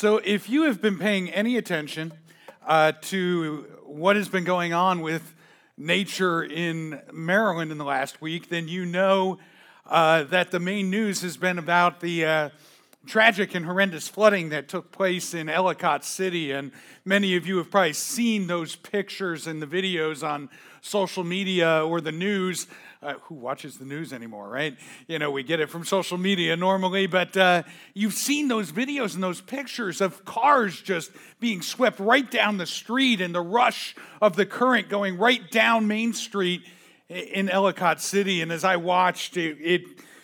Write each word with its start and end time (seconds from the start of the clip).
So, 0.00 0.16
if 0.24 0.48
you 0.48 0.62
have 0.62 0.80
been 0.80 0.96
paying 0.96 1.28
any 1.28 1.58
attention 1.58 2.14
uh, 2.66 2.92
to 3.02 3.66
what 3.84 4.16
has 4.16 4.30
been 4.30 4.44
going 4.44 4.72
on 4.72 5.02
with 5.02 5.34
nature 5.76 6.42
in 6.42 7.02
Maryland 7.12 7.70
in 7.70 7.76
the 7.76 7.84
last 7.84 8.22
week, 8.22 8.48
then 8.48 8.66
you 8.66 8.86
know 8.86 9.38
uh, 9.84 10.22
that 10.22 10.52
the 10.52 10.58
main 10.58 10.88
news 10.88 11.20
has 11.20 11.36
been 11.36 11.58
about 11.58 12.00
the 12.00 12.24
uh, 12.24 12.48
tragic 13.04 13.54
and 13.54 13.66
horrendous 13.66 14.08
flooding 14.08 14.48
that 14.48 14.68
took 14.68 14.90
place 14.90 15.34
in 15.34 15.50
Ellicott 15.50 16.02
City. 16.02 16.50
And 16.50 16.72
many 17.04 17.36
of 17.36 17.46
you 17.46 17.58
have 17.58 17.70
probably 17.70 17.92
seen 17.92 18.46
those 18.46 18.76
pictures 18.76 19.46
and 19.46 19.60
the 19.60 19.66
videos 19.66 20.26
on 20.26 20.48
social 20.80 21.24
media 21.24 21.84
or 21.84 22.00
the 22.00 22.10
news. 22.10 22.68
Uh, 23.02 23.14
who 23.22 23.34
watches 23.34 23.78
the 23.78 23.84
news 23.86 24.12
anymore, 24.12 24.46
right? 24.46 24.76
You 25.08 25.18
know, 25.18 25.30
we 25.30 25.42
get 25.42 25.58
it 25.58 25.70
from 25.70 25.86
social 25.86 26.18
media 26.18 26.54
normally, 26.54 27.06
but 27.06 27.34
uh, 27.34 27.62
you've 27.94 28.12
seen 28.12 28.48
those 28.48 28.72
videos 28.72 29.14
and 29.14 29.22
those 29.22 29.40
pictures 29.40 30.02
of 30.02 30.26
cars 30.26 30.78
just 30.82 31.10
being 31.40 31.62
swept 31.62 31.98
right 31.98 32.30
down 32.30 32.58
the 32.58 32.66
street 32.66 33.22
and 33.22 33.34
the 33.34 33.40
rush 33.40 33.96
of 34.20 34.36
the 34.36 34.44
current 34.44 34.90
going 34.90 35.16
right 35.16 35.50
down 35.50 35.88
Main 35.88 36.12
Street 36.12 36.60
in 37.08 37.48
Ellicott 37.48 38.02
City. 38.02 38.42
And 38.42 38.52
as 38.52 38.64
I 38.64 38.76
watched, 38.76 39.38
it, 39.38 39.56
it 39.62 39.82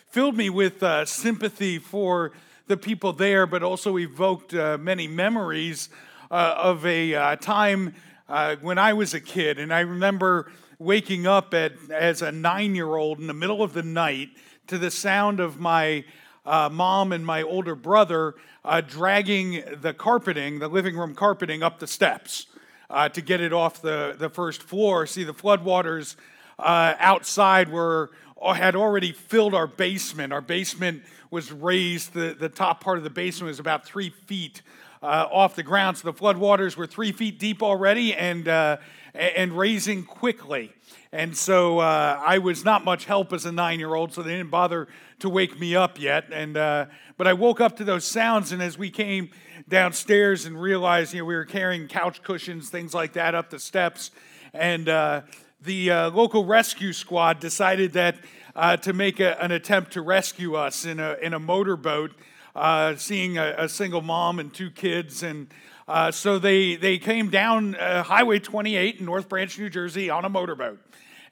filled 0.09 0.37
me 0.37 0.51
with 0.51 0.83
uh, 0.83 1.07
sympathy 1.07 1.79
for 1.79 2.33
the 2.67 2.77
people 2.77 3.15
there, 3.15 3.47
but 3.47 3.63
also 3.63 3.97
evoked 3.97 4.53
uh, 4.53 4.77
many 4.77 5.09
memories 5.09 5.89
uh, 6.31 6.55
of 6.59 6.85
a 6.85 7.15
uh, 7.15 7.37
time 7.37 7.95
uh, 8.29 8.57
when 8.61 8.77
I 8.77 8.93
was 8.93 9.15
a 9.15 9.21
kid. 9.21 9.59
And 9.59 9.73
I 9.73 9.81
remember 9.81 10.53
waking 10.79 11.27
up 11.27 11.55
at, 11.55 11.73
as 11.91 12.23
a 12.23 12.33
nine 12.33 12.75
year 12.75 12.97
old 12.97 13.19
in 13.19 13.27
the 13.27 13.35
middle 13.35 13.63
of 13.63 13.73
the 13.73 13.83
night 13.83 14.31
to 14.67 14.79
the 14.79 14.91
sound 14.91 15.41
of 15.41 15.59
my 15.59 16.05
uh, 16.45 16.69
mom 16.71 17.13
and 17.13 17.25
my 17.25 17.43
older 17.43 17.75
brother 17.75 18.35
uh, 18.65 18.81
dragging 18.81 19.63
the 19.81 19.95
carpeting, 19.95 20.59
the 20.59 20.69
living 20.69 20.97
room 20.97 21.15
carpeting, 21.15 21.63
up 21.63 21.79
the 21.79 21.87
steps 21.87 22.47
uh, 22.91 23.09
to 23.09 23.21
get 23.21 23.41
it 23.41 23.53
off 23.53 23.81
the, 23.81 24.15
the 24.19 24.29
first 24.29 24.63
floor. 24.63 25.07
See, 25.07 25.25
the 25.25 25.35
floodwaters 25.35 26.17
uh, 26.59 26.95
outside 26.99 27.71
were 27.71 28.11
had 28.55 28.77
already 28.77 29.13
filled 29.13 29.55
our 29.55 29.67
basement. 29.67 30.33
Our 30.33 30.43
basement 30.43 31.03
was 31.31 31.51
raised, 31.51 32.13
the, 32.13 32.37
the 32.39 32.49
top 32.49 32.83
part 32.83 32.99
of 32.99 33.05
the 33.05 33.11
basement 33.11 33.49
was 33.49 33.59
about 33.59 33.87
three 33.87 34.11
feet 34.11 34.63
uh, 35.03 35.27
off 35.31 35.57
the 35.57 35.63
ground. 35.63 35.97
So 35.99 36.11
the 36.11 36.19
floodwaters 36.19 36.77
were 36.77 36.87
three 36.87 37.13
feet 37.13 37.39
deep 37.39 37.63
already 37.63 38.15
and, 38.15 38.47
uh, 38.47 38.77
and 39.17 39.57
raising 39.57 40.05
quickly. 40.05 40.73
And 41.13 41.37
so 41.37 41.79
uh, 41.79 42.21
I 42.25 42.39
was 42.39 42.65
not 42.65 42.85
much 42.85 43.07
help 43.07 43.33
as 43.33 43.47
a 43.47 43.53
nine 43.53 43.79
year 43.79 43.95
old, 43.95 44.13
so 44.13 44.23
they 44.23 44.37
didn't 44.37 44.51
bother 44.51 44.89
to 45.21 45.29
wake 45.29 45.59
me 45.59 45.75
up 45.75 46.01
yet. 46.01 46.27
And, 46.31 46.57
uh, 46.57 46.87
but 47.17 47.27
I 47.27 47.33
woke 47.33 47.61
up 47.61 47.77
to 47.77 47.85
those 47.85 48.05
sounds, 48.05 48.53
and 48.53 48.63
as 48.63 48.77
we 48.77 48.91
came 48.91 49.31
downstairs 49.69 50.45
and 50.45 50.61
realized 50.61 51.15
you 51.15 51.21
know, 51.21 51.25
we 51.25 51.35
were 51.35 51.45
carrying 51.45 51.89
couch 51.89 52.23
cushions, 52.23 52.69
things 52.69 52.93
like 52.93 53.15
that, 53.15 53.35
up 53.35 53.51
the 53.51 53.59
steps, 53.59 54.11
and 54.53 54.89
uh, 54.89 55.23
the 55.63 55.91
uh, 55.91 56.11
local 56.11 56.45
rescue 56.45 56.93
squad 56.93 57.41
decided 57.41 57.93
that 57.95 58.17
uh, 58.55 58.77
to 58.79 58.93
make 58.93 59.21
a, 59.21 59.41
an 59.43 59.53
attempt 59.53 59.93
to 59.93 60.03
rescue 60.03 60.55
us 60.55 60.85
in 60.85 61.01
a, 61.01 61.17
in 61.23 61.35
a 61.35 61.39
motorboat, 61.39 62.13
uh, 62.55 62.97
seeing 62.97 63.37
a, 63.37 63.55
a, 63.59 63.69
single 63.69 64.01
mom 64.01 64.39
and 64.39 64.53
two 64.53 64.71
kids. 64.71 65.23
And 65.23 65.49
uh, 65.89 66.11
so 66.11 66.39
they, 66.39 66.77
they 66.77 66.99
came 66.99 67.31
down 67.31 67.75
uh, 67.77 68.03
Highway 68.03 68.39
28 68.39 69.01
in 69.01 69.07
North 69.07 69.29
Branch, 69.29 69.59
New 69.59 69.71
Jersey 69.71 70.11
on 70.11 70.25
a 70.25 70.29
motorboat. 70.29 70.81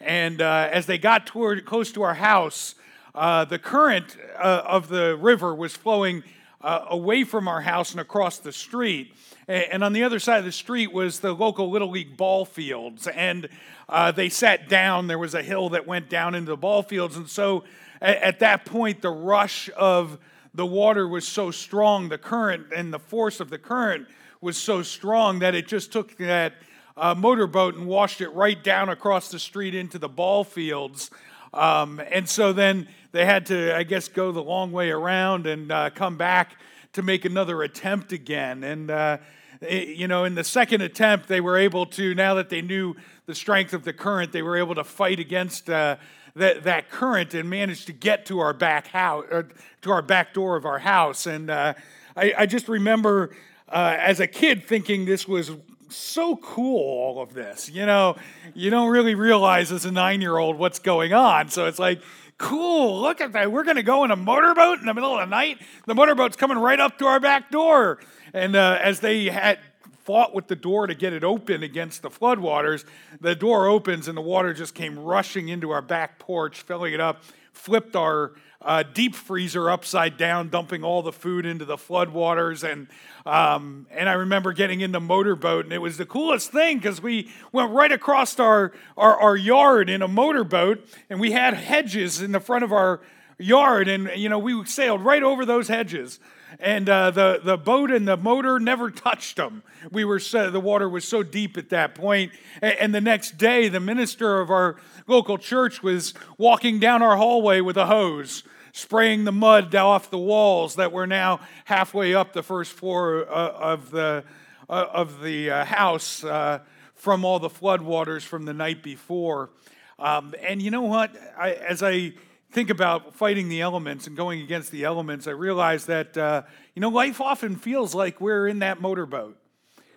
And 0.00 0.40
uh, 0.40 0.68
as 0.70 0.86
they 0.86 0.98
got 0.98 1.26
toward, 1.26 1.64
close 1.64 1.90
to 1.92 2.02
our 2.02 2.14
house, 2.14 2.74
the 3.14 3.60
current 3.62 4.16
of 4.38 4.88
the 4.88 5.16
river 5.16 5.54
was 5.54 5.74
flowing 5.74 6.22
away 6.60 7.24
from 7.24 7.48
our 7.48 7.60
house 7.60 7.92
and 7.92 8.00
across 8.00 8.38
the 8.38 8.52
street. 8.52 9.14
And 9.46 9.84
on 9.84 9.92
the 9.92 10.04
other 10.04 10.18
side 10.18 10.38
of 10.38 10.44
the 10.44 10.52
street 10.52 10.92
was 10.92 11.20
the 11.20 11.32
local 11.32 11.70
Little 11.70 11.90
League 11.90 12.16
ball 12.16 12.44
fields. 12.44 13.06
And 13.06 13.48
uh, 13.88 14.12
they 14.12 14.28
sat 14.28 14.68
down. 14.68 15.06
There 15.06 15.18
was 15.18 15.34
a 15.34 15.42
hill 15.42 15.70
that 15.70 15.86
went 15.86 16.08
down 16.08 16.34
into 16.34 16.50
the 16.50 16.56
ball 16.56 16.82
fields. 16.82 17.16
And 17.16 17.28
so 17.28 17.64
at, 18.00 18.16
at 18.22 18.38
that 18.40 18.64
point, 18.64 19.02
the 19.02 19.10
rush 19.10 19.68
of 19.76 20.18
the 20.54 20.64
water 20.64 21.06
was 21.06 21.26
so 21.26 21.50
strong, 21.50 22.08
the 22.08 22.18
current 22.18 22.68
and 22.74 22.92
the 22.92 22.98
force 22.98 23.40
of 23.40 23.50
the 23.50 23.58
current 23.58 24.06
was 24.44 24.58
so 24.58 24.82
strong 24.82 25.38
that 25.38 25.54
it 25.54 25.66
just 25.66 25.90
took 25.90 26.18
that 26.18 26.52
uh, 26.98 27.14
motorboat 27.14 27.76
and 27.76 27.86
washed 27.86 28.20
it 28.20 28.28
right 28.28 28.62
down 28.62 28.90
across 28.90 29.30
the 29.30 29.38
street 29.38 29.74
into 29.74 29.98
the 29.98 30.08
ball 30.08 30.44
fields. 30.44 31.10
Um, 31.54 31.98
and 32.12 32.28
so 32.28 32.52
then 32.52 32.86
they 33.12 33.24
had 33.24 33.46
to, 33.46 33.74
I 33.74 33.84
guess, 33.84 34.06
go 34.06 34.32
the 34.32 34.42
long 34.42 34.70
way 34.70 34.90
around 34.90 35.46
and 35.46 35.72
uh, 35.72 35.88
come 35.88 36.18
back 36.18 36.58
to 36.92 37.00
make 37.00 37.24
another 37.24 37.62
attempt 37.62 38.12
again. 38.12 38.62
And, 38.62 38.90
uh, 38.90 39.16
it, 39.62 39.96
you 39.96 40.06
know, 40.06 40.24
in 40.24 40.34
the 40.34 40.44
second 40.44 40.82
attempt, 40.82 41.26
they 41.26 41.40
were 41.40 41.56
able 41.56 41.86
to, 41.86 42.14
now 42.14 42.34
that 42.34 42.50
they 42.50 42.60
knew 42.60 42.96
the 43.24 43.34
strength 43.34 43.72
of 43.72 43.84
the 43.84 43.94
current, 43.94 44.32
they 44.32 44.42
were 44.42 44.58
able 44.58 44.74
to 44.74 44.84
fight 44.84 45.20
against 45.20 45.70
uh, 45.70 45.96
that, 46.36 46.64
that 46.64 46.90
current 46.90 47.32
and 47.32 47.48
managed 47.48 47.86
to 47.86 47.94
get 47.94 48.26
to 48.26 48.40
our 48.40 48.52
back 48.52 48.88
house, 48.88 49.24
uh, 49.32 49.44
to 49.80 49.90
our 49.90 50.02
back 50.02 50.34
door 50.34 50.56
of 50.56 50.66
our 50.66 50.80
house. 50.80 51.26
And 51.26 51.48
uh, 51.48 51.72
I, 52.14 52.34
I, 52.38 52.46
just 52.46 52.68
remember 52.68 53.30
uh, 53.74 53.96
as 53.98 54.20
a 54.20 54.26
kid 54.26 54.64
thinking 54.64 55.04
this 55.04 55.26
was 55.26 55.50
so 55.88 56.36
cool, 56.36 56.80
all 56.80 57.20
of 57.20 57.34
this. 57.34 57.68
You 57.68 57.86
know, 57.86 58.16
you 58.54 58.70
don't 58.70 58.90
really 58.90 59.16
realize 59.16 59.72
as 59.72 59.84
a 59.84 59.90
nine 59.90 60.20
year 60.20 60.38
old 60.38 60.56
what's 60.56 60.78
going 60.78 61.12
on. 61.12 61.48
So 61.48 61.66
it's 61.66 61.80
like, 61.80 62.00
cool, 62.38 63.00
look 63.00 63.20
at 63.20 63.32
that. 63.32 63.50
We're 63.50 63.64
going 63.64 63.76
to 63.76 63.82
go 63.82 64.04
in 64.04 64.12
a 64.12 64.16
motorboat 64.16 64.78
in 64.78 64.86
the 64.86 64.94
middle 64.94 65.12
of 65.12 65.20
the 65.20 65.26
night. 65.26 65.58
The 65.86 65.94
motorboat's 65.94 66.36
coming 66.36 66.58
right 66.58 66.78
up 66.78 66.98
to 66.98 67.06
our 67.06 67.18
back 67.18 67.50
door. 67.50 67.98
And 68.32 68.54
uh, 68.54 68.78
as 68.80 69.00
they 69.00 69.26
had 69.26 69.58
fought 70.04 70.34
with 70.34 70.48
the 70.48 70.56
door 70.56 70.86
to 70.86 70.94
get 70.94 71.12
it 71.12 71.24
open 71.24 71.62
against 71.62 72.02
the 72.02 72.10
floodwaters. 72.10 72.84
The 73.22 73.34
door 73.34 73.66
opens 73.66 74.06
and 74.06 74.16
the 74.16 74.22
water 74.22 74.52
just 74.52 74.74
came 74.74 74.98
rushing 74.98 75.48
into 75.48 75.70
our 75.70 75.80
back 75.80 76.18
porch, 76.18 76.60
filling 76.60 76.92
it 76.92 77.00
up, 77.00 77.22
flipped 77.54 77.96
our 77.96 78.32
uh, 78.60 78.82
deep 78.82 79.14
freezer 79.14 79.70
upside 79.70 80.16
down, 80.16 80.48
dumping 80.48 80.82
all 80.82 81.02
the 81.02 81.12
food 81.12 81.44
into 81.44 81.64
the 81.64 81.76
floodwaters. 81.76 82.68
And, 82.68 82.88
um, 83.26 83.86
and 83.90 84.08
I 84.08 84.14
remember 84.14 84.52
getting 84.52 84.80
in 84.80 84.92
the 84.92 85.00
motorboat, 85.00 85.64
and 85.64 85.72
it 85.72 85.82
was 85.82 85.98
the 85.98 86.06
coolest 86.06 86.50
thing 86.50 86.78
because 86.78 87.02
we 87.02 87.30
went 87.52 87.72
right 87.72 87.92
across 87.92 88.38
our, 88.40 88.72
our, 88.96 89.18
our 89.18 89.36
yard 89.36 89.90
in 89.90 90.02
a 90.02 90.08
motorboat, 90.08 90.86
and 91.10 91.20
we 91.20 91.32
had 91.32 91.54
hedges 91.54 92.20
in 92.20 92.32
the 92.32 92.40
front 92.40 92.64
of 92.64 92.72
our 92.72 93.00
yard, 93.38 93.88
and 93.88 94.10
you 94.16 94.28
know 94.28 94.38
we 94.38 94.64
sailed 94.64 95.04
right 95.04 95.22
over 95.22 95.44
those 95.44 95.68
hedges 95.68 96.20
and 96.60 96.88
uh, 96.88 97.10
the, 97.10 97.40
the 97.42 97.56
boat 97.56 97.90
and 97.90 98.06
the 98.06 98.16
motor 98.16 98.58
never 98.58 98.90
touched 98.90 99.36
them. 99.36 99.62
We 99.90 100.04
were 100.04 100.20
so, 100.20 100.50
the 100.50 100.60
water 100.60 100.88
was 100.88 101.04
so 101.04 101.22
deep 101.22 101.56
at 101.56 101.70
that 101.70 101.94
point. 101.94 102.32
And, 102.62 102.74
and 102.78 102.94
the 102.94 103.00
next 103.00 103.38
day, 103.38 103.68
the 103.68 103.80
minister 103.80 104.40
of 104.40 104.50
our 104.50 104.76
local 105.06 105.38
church 105.38 105.82
was 105.82 106.14
walking 106.38 106.78
down 106.78 107.02
our 107.02 107.16
hallway 107.16 107.60
with 107.60 107.76
a 107.76 107.86
hose, 107.86 108.42
spraying 108.72 109.24
the 109.24 109.32
mud 109.32 109.74
off 109.74 110.10
the 110.10 110.18
walls 110.18 110.76
that 110.76 110.92
were 110.92 111.06
now 111.06 111.40
halfway 111.64 112.14
up 112.14 112.32
the 112.32 112.42
first 112.42 112.72
floor 112.72 113.26
uh, 113.28 113.52
of 113.52 113.90
the 113.90 114.24
uh, 114.68 114.86
of 114.92 115.20
the 115.20 115.50
uh, 115.50 115.64
house 115.64 116.24
uh, 116.24 116.58
from 116.94 117.22
all 117.22 117.38
the 117.38 117.50
floodwaters 117.50 118.22
from 118.22 118.46
the 118.46 118.54
night 118.54 118.82
before. 118.82 119.50
Um, 119.98 120.34
and 120.42 120.62
you 120.62 120.70
know 120.70 120.82
what? 120.82 121.14
I, 121.38 121.52
as 121.52 121.82
I 121.82 122.14
think 122.54 122.70
about 122.70 123.16
fighting 123.16 123.48
the 123.48 123.60
elements 123.60 124.06
and 124.06 124.16
going 124.16 124.40
against 124.40 124.70
the 124.70 124.84
elements, 124.84 125.26
I 125.26 125.32
realize 125.32 125.86
that, 125.86 126.16
uh, 126.16 126.42
you 126.76 126.80
know, 126.80 126.88
life 126.88 127.20
often 127.20 127.56
feels 127.56 127.96
like 127.96 128.20
we're 128.20 128.46
in 128.46 128.60
that 128.60 128.80
motorboat. 128.80 129.36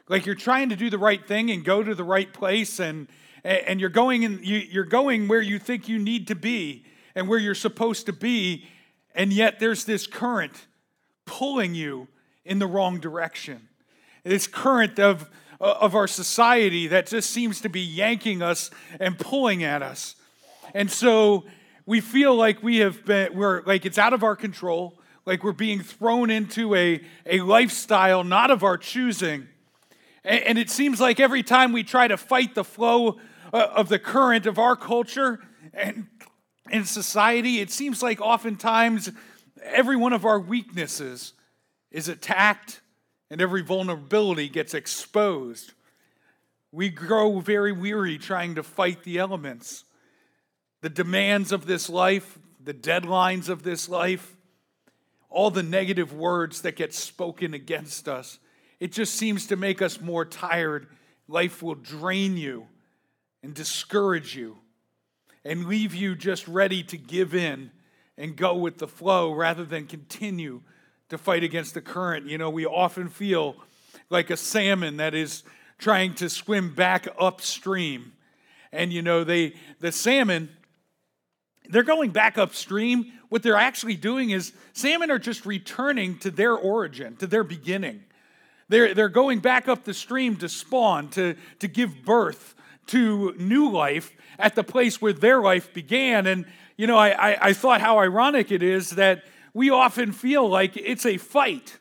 Like 0.10 0.26
you're 0.26 0.34
trying 0.34 0.70
to 0.70 0.76
do 0.76 0.90
the 0.90 0.98
right 0.98 1.26
thing 1.26 1.52
and 1.52 1.64
go 1.64 1.84
to 1.84 1.94
the 1.94 2.04
right 2.04 2.34
place, 2.34 2.80
and, 2.80 3.08
and 3.44 3.80
you're, 3.80 3.92
going 3.92 4.24
in, 4.24 4.40
you're 4.42 4.86
going 4.86 5.28
where 5.28 5.42
you 5.42 5.60
think 5.60 5.88
you 5.88 6.00
need 6.00 6.28
to 6.30 6.36
be 6.36 6.84
and 7.14 7.28
where 7.28 7.38
you're 7.38 7.54
supposed 7.54 8.08
to 8.08 8.14
be, 8.14 8.66
and 9.14 9.32
yet 9.32 9.60
there's 9.60 9.86
this 9.86 10.08
current 10.08 10.66
pulling 11.26 11.76
you 11.76 12.08
in 12.44 12.58
the 12.58 12.68
wrong 12.68 13.00
direction. 13.00 13.70
This 14.24 14.48
current 14.48 14.98
of, 15.00 15.30
of 15.60 15.94
our 15.94 16.08
society 16.08 16.88
that 16.88 17.06
just 17.06 17.30
seems 17.30 17.62
to 17.62 17.70
be 17.70 17.82
yanking 17.82 18.42
us 18.42 18.72
and 19.00 19.20
pulling 19.20 19.64
at 19.64 19.84
us. 19.84 20.16
And 20.74 20.90
so 20.90 21.46
we 21.88 22.02
feel 22.02 22.36
like 22.36 22.62
we 22.62 22.78
have 22.80 23.04
been, 23.06 23.34
we're 23.34 23.64
like 23.64 23.86
it's 23.86 23.98
out 23.98 24.14
of 24.14 24.22
our 24.22 24.36
control, 24.36 25.00
like 25.26 25.44
we're 25.44 25.54
being 25.54 25.80
thrown 25.80 26.30
into 26.30 26.76
a, 26.76 27.02
a 27.26 27.40
lifestyle 27.40 28.26
not 28.26 28.52
of 28.52 28.62
our 28.62 28.78
choosing. 28.78 29.48
And, 30.24 30.44
and 30.44 30.58
it 30.60 30.70
seems 30.70 31.00
like 31.00 31.20
every 31.22 31.44
time 31.44 31.72
we 31.72 31.84
try 31.84 32.08
to 32.10 32.18
fight 32.18 32.54
the 32.56 32.66
flow 32.66 33.18
uh, 33.54 33.68
of 33.74 33.88
the 33.88 33.98
current 33.98 34.46
of 34.46 34.60
our 34.60 34.76
culture 34.76 35.40
and 35.74 36.08
in 36.70 36.84
society, 36.84 37.62
it 37.62 37.72
seems 37.72 38.04
like 38.04 38.20
oftentimes 38.20 39.10
every 39.64 39.96
one 39.96 40.12
of 40.12 40.26
our 40.26 40.40
weaknesses 40.42 41.32
is 41.90 42.10
attacked 42.10 42.82
and 43.32 43.42
every 43.42 43.62
vulnerability 43.62 44.50
gets 44.50 44.74
exposed. 44.74 45.72
We 46.74 46.90
grow 46.90 47.40
very 47.40 47.72
weary 47.72 48.18
trying 48.18 48.56
to 48.56 48.64
fight 48.64 49.04
the 49.04 49.20
elements 49.20 49.86
the 50.88 51.04
demands 51.04 51.52
of 51.52 51.66
this 51.66 51.90
life, 51.90 52.40
the 52.64 52.74
deadlines 52.74 53.50
of 53.50 53.62
this 53.62 53.90
life, 53.90 54.38
all 55.30 55.52
the 55.52 55.62
negative 55.62 56.14
words 56.14 56.62
that 56.62 56.78
get 56.78 56.94
spoken 56.94 57.54
against 57.54 58.08
us. 58.08 58.40
It 58.80 58.94
just 58.94 59.16
seems 59.16 59.48
to 59.48 59.58
make 59.58 59.82
us 59.82 60.00
more 60.00 60.24
tired. 60.24 60.88
Life 61.28 61.62
will 61.62 61.76
drain 61.76 62.38
you 62.38 62.68
and 63.44 63.54
discourage 63.54 64.34
you 64.34 64.60
and 65.44 65.66
leave 65.66 65.94
you 65.94 66.16
just 66.16 66.48
ready 66.48 66.84
to 66.84 66.98
give 66.98 67.36
in 67.36 67.70
and 68.18 68.38
go 68.38 68.56
with 68.56 68.78
the 68.78 68.88
flow 68.88 69.34
rather 69.34 69.66
than 69.66 69.88
continue 69.88 70.62
to 71.10 71.18
fight 71.18 71.44
against 71.44 71.74
the 71.74 71.82
current. 71.82 72.28
You 72.28 72.38
know, 72.38 72.50
we 72.50 72.66
often 72.66 73.10
feel 73.10 73.58
like 74.10 74.30
a 74.30 74.38
salmon 74.38 74.96
that 74.96 75.14
is 75.14 75.44
trying 75.80 76.14
to 76.14 76.30
swim 76.30 76.74
back 76.74 77.10
upstream. 77.20 78.14
And 78.72 78.94
you 78.94 79.02
know, 79.02 79.26
they 79.26 79.56
the 79.82 79.92
salmon 79.92 80.48
they're 81.70 81.84
going 81.84 82.12
back 82.12 82.38
upstream. 82.38 83.12
What 83.30 83.44
they're 83.44 83.56
actually 83.56 83.96
doing 83.96 84.30
is 84.30 84.54
salmon 84.74 85.12
are 85.12 85.20
just 85.20 85.46
returning 85.46 86.18
to 86.20 86.32
their 86.32 86.56
origin, 86.56 87.16
to 87.18 87.28
their 87.28 87.44
beginning. 87.44 88.04
They're, 88.70 88.94
they're 88.94 89.10
going 89.10 89.40
back 89.40 89.68
up 89.68 89.84
the 89.84 89.94
stream 89.94 90.36
to 90.38 90.50
spawn, 90.50 91.10
to, 91.10 91.36
to 91.60 91.68
give 91.68 92.04
birth 92.04 92.56
to 92.88 93.34
new 93.38 93.70
life 93.70 94.12
at 94.40 94.56
the 94.56 94.64
place 94.64 95.02
where 95.02 95.14
their 95.14 95.42
life 95.42 95.74
began. 95.74 96.28
And, 96.28 96.46
you 96.78 96.88
know, 96.88 96.98
I, 96.98 97.32
I, 97.32 97.38
I 97.50 97.54
thought 97.54 97.82
how 97.82 98.00
ironic 98.00 98.52
it 98.52 98.64
is 98.64 98.92
that 98.92 99.24
we 99.54 99.70
often 99.70 100.12
feel 100.12 100.48
like 100.48 100.78
it's 100.78 101.06
a 101.06 101.18
fight 101.18 101.80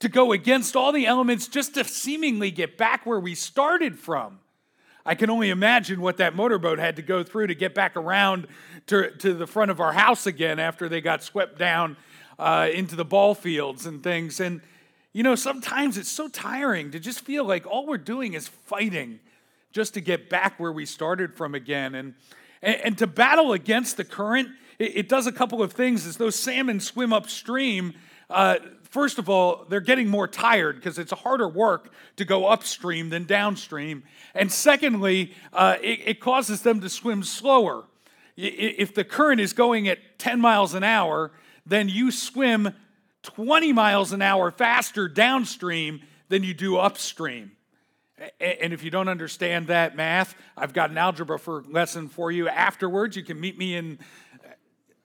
to 0.00 0.08
go 0.08 0.32
against 0.32 0.76
all 0.76 0.92
the 0.92 1.06
elements 1.06 1.48
just 1.48 1.74
to 1.74 1.84
seemingly 1.84 2.50
get 2.50 2.76
back 2.76 3.06
where 3.06 3.20
we 3.20 3.34
started 3.34 3.98
from. 3.98 4.38
I 5.06 5.14
can 5.14 5.28
only 5.28 5.50
imagine 5.50 6.00
what 6.00 6.16
that 6.16 6.34
motorboat 6.34 6.78
had 6.78 6.96
to 6.96 7.02
go 7.02 7.22
through 7.22 7.48
to 7.48 7.54
get 7.54 7.74
back 7.74 7.96
around 7.96 8.46
to, 8.86 9.10
to 9.18 9.34
the 9.34 9.46
front 9.46 9.70
of 9.70 9.80
our 9.80 9.92
house 9.92 10.26
again 10.26 10.58
after 10.58 10.88
they 10.88 11.00
got 11.00 11.22
swept 11.22 11.58
down 11.58 11.96
uh, 12.38 12.68
into 12.72 12.96
the 12.96 13.04
ball 13.04 13.34
fields 13.34 13.84
and 13.84 14.02
things. 14.02 14.40
And, 14.40 14.62
you 15.12 15.22
know, 15.22 15.34
sometimes 15.34 15.98
it's 15.98 16.08
so 16.08 16.28
tiring 16.28 16.90
to 16.92 16.98
just 16.98 17.20
feel 17.20 17.44
like 17.44 17.66
all 17.66 17.86
we're 17.86 17.98
doing 17.98 18.32
is 18.32 18.48
fighting 18.48 19.20
just 19.72 19.94
to 19.94 20.00
get 20.00 20.30
back 20.30 20.58
where 20.58 20.72
we 20.72 20.86
started 20.86 21.34
from 21.34 21.54
again. 21.54 21.94
And, 21.94 22.14
and, 22.62 22.76
and 22.76 22.98
to 22.98 23.06
battle 23.06 23.52
against 23.52 23.98
the 23.98 24.04
current, 24.04 24.48
it, 24.78 24.96
it, 24.96 25.08
does 25.08 25.26
a 25.26 25.32
couple 25.32 25.62
of 25.62 25.72
things. 25.72 26.06
As 26.06 26.16
those 26.16 26.36
salmon 26.36 26.80
swim 26.80 27.12
upstream, 27.12 27.92
uh, 28.34 28.58
first 28.82 29.18
of 29.18 29.28
all, 29.28 29.64
they're 29.68 29.80
getting 29.80 30.08
more 30.08 30.28
tired 30.28 30.76
because 30.76 30.98
it's 30.98 31.12
a 31.12 31.16
harder 31.16 31.48
work 31.48 31.92
to 32.16 32.24
go 32.24 32.46
upstream 32.46 33.08
than 33.08 33.24
downstream. 33.24 34.02
And 34.34 34.50
secondly, 34.52 35.32
uh, 35.52 35.76
it, 35.80 36.00
it, 36.04 36.20
causes 36.20 36.62
them 36.62 36.80
to 36.80 36.88
swim 36.88 37.22
slower. 37.22 37.84
If 38.36 38.94
the 38.94 39.04
current 39.04 39.40
is 39.40 39.52
going 39.52 39.88
at 39.88 40.18
10 40.18 40.40
miles 40.40 40.74
an 40.74 40.82
hour, 40.82 41.30
then 41.64 41.88
you 41.88 42.10
swim 42.10 42.74
20 43.22 43.72
miles 43.72 44.12
an 44.12 44.20
hour 44.20 44.50
faster 44.50 45.08
downstream 45.08 46.02
than 46.28 46.42
you 46.42 46.54
do 46.54 46.76
upstream. 46.76 47.52
And 48.40 48.72
if 48.72 48.84
you 48.84 48.90
don't 48.90 49.08
understand 49.08 49.66
that 49.66 49.96
math, 49.96 50.36
I've 50.56 50.72
got 50.72 50.90
an 50.90 50.98
algebra 50.98 51.38
for 51.38 51.64
lesson 51.68 52.08
for 52.08 52.30
you 52.30 52.48
afterwards. 52.48 53.16
You 53.16 53.24
can 53.24 53.40
meet 53.40 53.58
me 53.58 53.74
in 53.74 53.98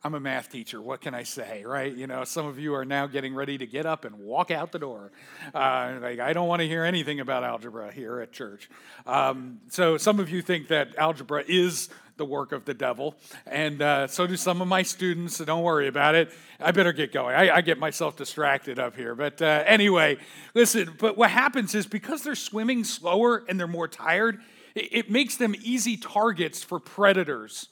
I'm 0.01 0.13
a 0.13 0.19
math 0.19 0.49
teacher. 0.49 0.81
What 0.81 1.01
can 1.01 1.13
I 1.13 1.23
say, 1.23 1.65
right? 1.65 1.93
You 1.93 2.07
know, 2.07 2.23
some 2.23 2.45
of 2.45 2.57
you 2.57 2.73
are 2.73 2.85
now 2.85 3.05
getting 3.05 3.35
ready 3.35 3.57
to 3.57 3.67
get 3.67 3.85
up 3.85 4.05
and 4.05 4.17
walk 4.17 4.49
out 4.49 4.71
the 4.71 4.79
door. 4.79 5.11
Uh, 5.53 5.97
like, 6.01 6.19
I 6.21 6.31
don't 6.31 6.47
want 6.47 6.61
to 6.61 6.67
hear 6.67 6.85
anything 6.85 7.19
about 7.19 7.43
algebra 7.43 7.91
here 7.91 8.21
at 8.21 8.31
church. 8.31 8.69
Um, 9.05 9.59
so, 9.67 9.97
some 9.97 10.21
of 10.21 10.29
you 10.29 10.41
think 10.41 10.69
that 10.69 10.95
algebra 10.95 11.43
is 11.45 11.89
the 12.15 12.23
work 12.23 12.53
of 12.53 12.63
the 12.63 12.73
devil, 12.73 13.17
and 13.45 13.81
uh, 13.81 14.07
so 14.07 14.25
do 14.25 14.37
some 14.37 14.61
of 14.61 14.69
my 14.69 14.83
students. 14.83 15.35
So, 15.35 15.43
don't 15.43 15.63
worry 15.63 15.89
about 15.89 16.15
it. 16.15 16.31
I 16.61 16.71
better 16.71 16.93
get 16.93 17.11
going. 17.11 17.35
I, 17.35 17.57
I 17.57 17.61
get 17.61 17.77
myself 17.77 18.15
distracted 18.15 18.79
up 18.79 18.95
here. 18.95 19.15
But 19.15 19.41
uh, 19.41 19.63
anyway, 19.65 20.15
listen, 20.53 20.95
but 20.97 21.17
what 21.17 21.29
happens 21.29 21.75
is 21.75 21.85
because 21.85 22.23
they're 22.23 22.35
swimming 22.35 22.85
slower 22.85 23.43
and 23.49 23.59
they're 23.59 23.67
more 23.67 23.89
tired, 23.89 24.39
it, 24.75 24.87
it 24.93 25.11
makes 25.11 25.35
them 25.35 25.55
easy 25.61 25.97
targets 25.97 26.63
for 26.63 26.79
predators. 26.79 27.67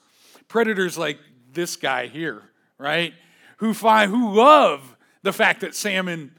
Predators 0.46 0.98
like 0.98 1.18
this 1.58 1.74
guy 1.74 2.06
here, 2.06 2.40
right? 2.78 3.12
Who 3.56 3.74
find 3.74 4.12
who 4.12 4.32
love 4.32 4.96
the 5.22 5.32
fact 5.32 5.62
that 5.62 5.74
salmon 5.74 6.30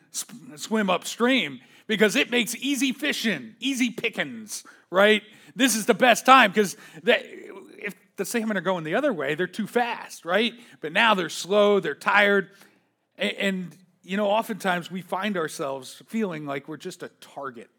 swim 0.55 0.89
upstream 0.89 1.59
because 1.87 2.15
it 2.15 2.31
makes 2.31 2.55
easy 2.55 2.93
fishing, 2.93 3.55
easy 3.59 3.89
pickings, 3.89 4.63
right? 4.89 5.21
This 5.57 5.75
is 5.75 5.85
the 5.85 5.93
best 5.93 6.25
time 6.25 6.51
because 6.51 6.77
if 7.03 7.95
the 8.15 8.23
salmon 8.23 8.55
are 8.55 8.61
going 8.61 8.85
the 8.85 8.95
other 8.95 9.11
way, 9.11 9.35
they're 9.35 9.45
too 9.45 9.67
fast, 9.67 10.23
right? 10.23 10.53
But 10.79 10.93
now 10.93 11.15
they're 11.15 11.27
slow, 11.27 11.81
they're 11.81 11.95
tired, 11.95 12.51
and, 13.17 13.33
and 13.33 13.77
you 14.03 14.15
know, 14.15 14.27
oftentimes 14.27 14.89
we 14.89 15.01
find 15.01 15.35
ourselves 15.35 16.01
feeling 16.07 16.45
like 16.45 16.69
we're 16.69 16.77
just 16.77 17.03
a 17.03 17.09
target. 17.19 17.69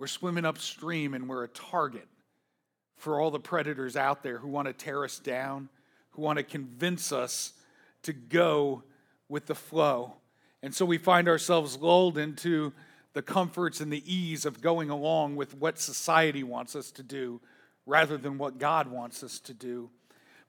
We're 0.00 0.08
swimming 0.08 0.44
upstream 0.44 1.14
and 1.14 1.28
we're 1.28 1.44
a 1.44 1.48
target 1.48 2.08
for 2.96 3.20
all 3.20 3.30
the 3.30 3.38
predators 3.38 3.96
out 3.96 4.22
there 4.22 4.38
who 4.38 4.48
want 4.48 4.66
to 4.66 4.72
tear 4.72 5.04
us 5.04 5.18
down, 5.18 5.68
who 6.14 6.22
want 6.22 6.38
to 6.38 6.44
convince 6.44 7.12
us 7.12 7.52
to 8.02 8.12
go 8.12 8.82
with 9.28 9.46
the 9.46 9.54
flow. 9.54 10.14
And 10.62 10.74
so 10.74 10.84
we 10.84 10.98
find 10.98 11.28
ourselves 11.28 11.78
lulled 11.78 12.16
into 12.18 12.72
the 13.12 13.22
comforts 13.22 13.80
and 13.80 13.92
the 13.92 14.02
ease 14.12 14.44
of 14.44 14.60
going 14.60 14.90
along 14.90 15.36
with 15.36 15.54
what 15.56 15.78
society 15.78 16.42
wants 16.42 16.74
us 16.74 16.90
to 16.92 17.02
do 17.02 17.40
rather 17.86 18.16
than 18.16 18.38
what 18.38 18.58
God 18.58 18.88
wants 18.88 19.22
us 19.22 19.38
to 19.40 19.54
do. 19.54 19.90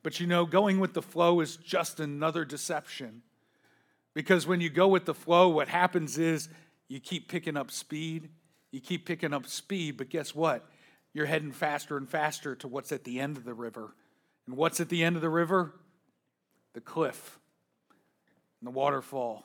But 0.04 0.20
you 0.20 0.28
know, 0.28 0.46
going 0.46 0.80
with 0.80 0.94
the 0.94 1.02
flow 1.02 1.40
is 1.40 1.58
just 1.58 2.00
another 2.00 2.46
deception. 2.46 3.22
Because 4.14 4.48
when 4.48 4.62
you 4.62 4.70
go 4.70 4.88
with 4.88 5.06
the 5.06 5.14
flow, 5.14 5.50
what 5.50 5.68
happens 5.68 6.18
is 6.18 6.48
you 6.88 7.00
keep 7.00 7.28
picking 7.28 7.58
up 7.58 7.72
speed, 7.72 8.30
you 8.72 8.80
keep 8.80 9.06
picking 9.06 9.34
up 9.34 9.48
speed, 9.48 9.98
but 9.98 10.10
guess 10.10 10.34
what? 10.34 10.70
You're 11.14 11.26
heading 11.26 11.52
faster 11.52 11.98
and 11.98 12.10
faster 12.10 12.56
to 12.56 12.68
what's 12.68 12.92
at 12.92 13.04
the 13.04 13.20
end 13.20 13.38
of 13.38 13.46
the 13.46 13.54
river. 13.54 13.96
And 14.48 14.58
what's 14.58 14.80
at 14.80 14.90
the 14.90 15.04
end 15.04 15.16
of 15.16 15.22
the 15.22 15.30
river? 15.30 15.74
The 16.74 16.82
cliff 16.82 17.40
and 18.60 18.68
the 18.68 18.72
waterfall. 18.72 19.44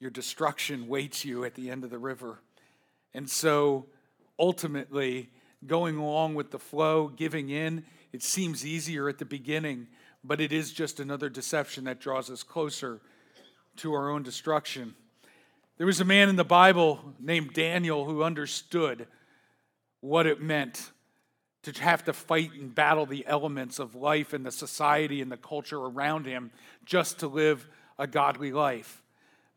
Your 0.00 0.10
destruction 0.10 0.88
waits 0.88 1.24
you 1.24 1.44
at 1.44 1.54
the 1.54 1.70
end 1.70 1.84
of 1.84 1.90
the 1.90 1.98
river. 1.98 2.40
And 3.14 3.28
so 3.28 3.86
ultimately, 4.38 5.30
going 5.66 5.96
along 5.96 6.34
with 6.34 6.50
the 6.50 6.58
flow, 6.58 7.08
giving 7.08 7.50
in, 7.50 7.84
it 8.12 8.22
seems 8.22 8.66
easier 8.66 9.08
at 9.08 9.18
the 9.18 9.24
beginning, 9.24 9.88
but 10.24 10.40
it 10.40 10.52
is 10.52 10.72
just 10.72 11.00
another 11.00 11.28
deception 11.28 11.84
that 11.84 12.00
draws 12.00 12.30
us 12.30 12.42
closer 12.42 13.00
to 13.76 13.92
our 13.92 14.10
own 14.10 14.22
destruction. 14.22 14.94
There 15.78 15.86
was 15.86 16.00
a 16.00 16.04
man 16.04 16.28
in 16.28 16.36
the 16.36 16.44
Bible 16.44 17.14
named 17.18 17.54
Daniel 17.54 18.04
who 18.04 18.22
understood 18.22 19.06
what 20.00 20.26
it 20.26 20.40
meant 20.40 20.90
to 21.62 21.72
have 21.82 22.04
to 22.04 22.12
fight 22.12 22.52
and 22.54 22.74
battle 22.74 23.06
the 23.06 23.24
elements 23.26 23.78
of 23.78 23.94
life 23.94 24.32
and 24.32 24.44
the 24.44 24.50
society 24.50 25.20
and 25.20 25.30
the 25.30 25.36
culture 25.36 25.78
around 25.78 26.26
him 26.26 26.50
just 26.84 27.20
to 27.20 27.28
live 27.28 27.68
a 27.98 28.06
godly 28.06 28.52
life. 28.52 29.02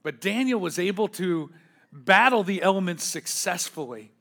But 0.03 0.21
Daniel 0.21 0.59
was 0.59 0.77
able 0.77 1.07
to 1.09 1.49
battle 1.91 2.43
the 2.43 2.61
elements 2.61 3.03
successfully. 3.03 4.11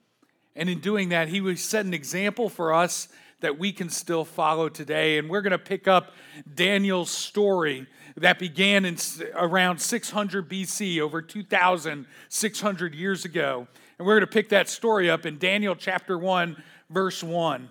And 0.57 0.71
in 0.71 0.81
doing 0.81 1.11
that, 1.11 1.29
he 1.29 1.57
set 1.57 1.85
an 1.85 1.93
example 1.93 2.49
for 2.49 2.73
us 2.73 3.09
that 3.41 3.59
we 3.59 3.73
can 3.73 3.91
still 3.91 4.25
follow 4.25 4.71
today. 4.71 5.19
And 5.19 5.29
we're 5.29 5.43
going 5.43 5.51
to 5.51 5.59
pick 5.59 5.87
up 5.87 6.13
Daniel's 6.55 7.11
story 7.11 7.87
that 8.17 8.39
began 8.39 8.87
in 8.87 8.97
around 9.35 9.79
600 9.79 10.49
BC, 10.49 11.01
over 11.01 11.21
2,600 11.21 12.95
years 12.95 13.25
ago. 13.27 13.67
And 13.99 14.07
we're 14.07 14.15
going 14.15 14.27
to 14.27 14.33
pick 14.33 14.49
that 14.51 14.71
story 14.71 15.11
up 15.11 15.27
in 15.27 15.37
Daniel 15.37 15.75
chapter 15.77 16.17
1, 16.17 16.63
verse 16.89 17.23
1 17.23 17.69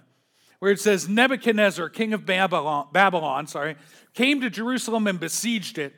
where 0.64 0.72
it 0.72 0.80
says 0.80 1.10
Nebuchadnezzar, 1.10 1.90
king 1.90 2.14
of 2.14 2.26
Babylon, 2.26 2.88
Babylon, 2.94 3.48
sorry, 3.48 3.76
came 4.14 4.40
to 4.40 4.50
Jerusalem 4.50 5.08
and 5.08 5.20
besieged 5.20 5.78
it. 5.78 5.94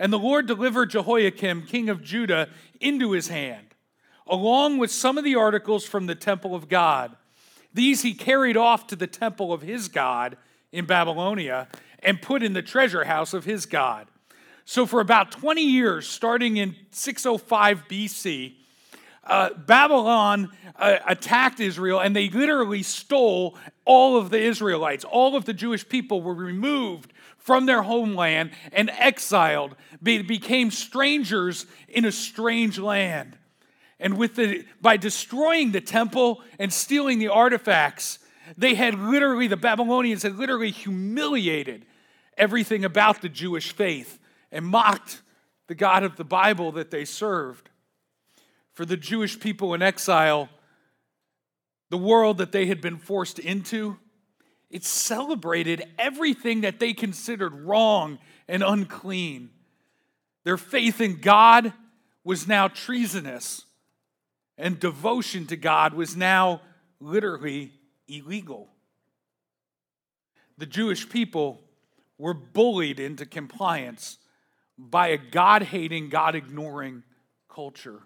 And 0.00 0.12
the 0.12 0.18
Lord 0.18 0.48
delivered 0.48 0.90
Jehoiakim, 0.90 1.66
king 1.66 1.88
of 1.88 2.02
Judah, 2.02 2.48
into 2.80 3.12
his 3.12 3.28
hand, 3.28 3.68
along 4.26 4.78
with 4.78 4.90
some 4.90 5.16
of 5.16 5.22
the 5.22 5.36
articles 5.36 5.86
from 5.86 6.06
the 6.06 6.16
temple 6.16 6.56
of 6.56 6.68
God. 6.68 7.14
These 7.72 8.02
he 8.02 8.12
carried 8.12 8.56
off 8.56 8.88
to 8.88 8.96
the 8.96 9.06
temple 9.06 9.52
of 9.52 9.62
his 9.62 9.86
God 9.86 10.36
in 10.72 10.86
Babylonia 10.86 11.68
and 12.00 12.20
put 12.20 12.42
in 12.42 12.52
the 12.52 12.62
treasure 12.62 13.04
house 13.04 13.32
of 13.32 13.44
his 13.44 13.64
God. 13.64 14.08
So, 14.64 14.86
for 14.86 14.98
about 14.98 15.30
20 15.30 15.62
years, 15.62 16.08
starting 16.08 16.56
in 16.56 16.74
605 16.90 17.86
BC, 17.86 18.54
uh, 19.24 19.50
Babylon 19.54 20.50
uh, 20.76 20.98
attacked 21.06 21.60
Israel 21.60 22.00
and 22.00 22.16
they 22.16 22.28
literally 22.30 22.82
stole 22.82 23.56
all 23.84 24.16
of 24.16 24.30
the 24.30 24.40
Israelites. 24.40 25.04
All 25.04 25.36
of 25.36 25.44
the 25.44 25.52
Jewish 25.52 25.88
people 25.88 26.22
were 26.22 26.34
removed 26.34 27.12
from 27.38 27.66
their 27.66 27.82
homeland 27.82 28.50
and 28.72 28.90
exiled, 28.90 29.74
they 30.00 30.20
became 30.20 30.70
strangers 30.70 31.66
in 31.88 32.04
a 32.04 32.12
strange 32.12 32.78
land. 32.78 33.36
And 33.98 34.16
with 34.16 34.36
the, 34.36 34.64
by 34.80 34.96
destroying 34.96 35.72
the 35.72 35.80
temple 35.80 36.42
and 36.58 36.72
stealing 36.72 37.18
the 37.18 37.28
artifacts, 37.28 38.18
they 38.56 38.74
had 38.74 38.94
literally, 38.94 39.46
the 39.46 39.56
Babylonians 39.56 40.22
had 40.22 40.36
literally 40.36 40.70
humiliated 40.70 41.86
everything 42.36 42.84
about 42.84 43.22
the 43.22 43.28
Jewish 43.28 43.72
faith 43.72 44.18
and 44.52 44.66
mocked 44.66 45.22
the 45.66 45.74
God 45.74 46.02
of 46.02 46.16
the 46.16 46.24
Bible 46.24 46.72
that 46.72 46.90
they 46.90 47.04
served. 47.04 47.69
For 48.74 48.84
the 48.84 48.96
Jewish 48.96 49.38
people 49.38 49.74
in 49.74 49.82
exile, 49.82 50.48
the 51.90 51.98
world 51.98 52.38
that 52.38 52.52
they 52.52 52.66
had 52.66 52.80
been 52.80 52.98
forced 52.98 53.38
into, 53.38 53.98
it 54.70 54.84
celebrated 54.84 55.84
everything 55.98 56.60
that 56.60 56.78
they 56.78 56.92
considered 56.92 57.52
wrong 57.52 58.18
and 58.48 58.62
unclean. 58.62 59.50
Their 60.44 60.56
faith 60.56 61.00
in 61.00 61.20
God 61.20 61.72
was 62.22 62.46
now 62.46 62.68
treasonous, 62.68 63.64
and 64.56 64.78
devotion 64.78 65.46
to 65.46 65.56
God 65.56 65.94
was 65.94 66.16
now 66.16 66.60
literally 67.00 67.72
illegal. 68.06 68.68
The 70.58 70.66
Jewish 70.66 71.08
people 71.08 71.62
were 72.18 72.34
bullied 72.34 73.00
into 73.00 73.24
compliance 73.24 74.18
by 74.76 75.08
a 75.08 75.18
God 75.18 75.62
hating, 75.62 76.10
God 76.10 76.34
ignoring 76.34 77.02
culture. 77.48 78.02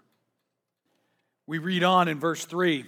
We 1.47 1.59
read 1.59 1.85
on 1.85 2.09
in 2.09 2.19
verse 2.19 2.45
3 2.45 2.85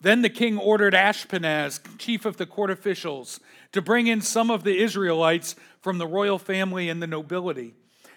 Then 0.00 0.22
the 0.22 0.30
king 0.30 0.58
ordered 0.58 0.94
Ashpenaz, 0.94 1.80
chief 1.98 2.24
of 2.24 2.36
the 2.36 2.46
court 2.46 2.70
officials, 2.70 3.40
to 3.72 3.82
bring 3.82 4.06
in 4.06 4.20
some 4.20 4.50
of 4.50 4.64
the 4.64 4.78
Israelites 4.78 5.54
from 5.80 5.98
the 5.98 6.06
royal 6.06 6.38
family 6.38 6.88
and 6.88 7.02
the 7.02 7.06
nobility, 7.06 7.74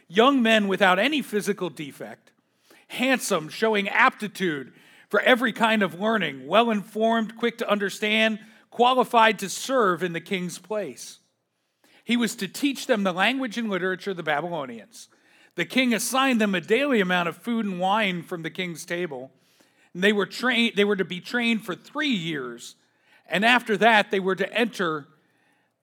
young 0.08 0.42
men 0.42 0.68
without 0.68 1.00
any 1.00 1.22
physical 1.22 1.70
defect, 1.70 2.32
handsome, 2.88 3.50
showing 3.50 3.88
aptitude 3.90 4.74
for 5.10 5.20
every 5.22 5.54
kind 5.54 5.84
of 5.84 6.00
learning, 6.00 6.48
well 6.48 6.72
informed, 6.72 7.38
quick 7.38 7.58
to 7.60 7.70
understand, 7.70 8.40
qualified 8.72 9.38
to 9.38 9.48
serve 9.48 10.02
in 10.02 10.14
the 10.14 10.20
king's 10.20 10.58
place. 10.58 11.20
He 12.04 12.18
was 12.18 12.36
to 12.38 12.48
teach 12.48 12.88
them 12.88 13.04
the 13.04 13.14
language 13.14 13.58
and 13.58 13.70
literature 13.70 14.12
of 14.12 14.18
the 14.18 14.24
Babylonians. 14.24 15.08
The 15.56 15.66
king 15.66 15.94
assigned 15.94 16.42
them 16.42 16.56
a 16.56 16.62
daily 16.62 17.00
amount 17.00 17.30
of 17.30 17.38
food 17.38 17.66
and 17.66 17.80
wine 17.80 18.24
from 18.24 18.42
the 18.42 18.50
king's 18.50 18.86
table. 18.86 19.32
And 19.94 20.04
they 20.04 20.14
were 20.14 20.26
trained 20.26 20.74
they 20.76 20.86
were 20.86 20.96
to 20.96 21.06
be 21.06 21.20
trained 21.20 21.66
for 21.66 21.76
3 21.76 22.08
years. 22.08 22.76
And 23.28 23.46
after 23.46 23.78
that 23.78 24.12
they 24.12 24.20
were 24.20 24.36
to 24.36 24.52
enter 24.54 25.08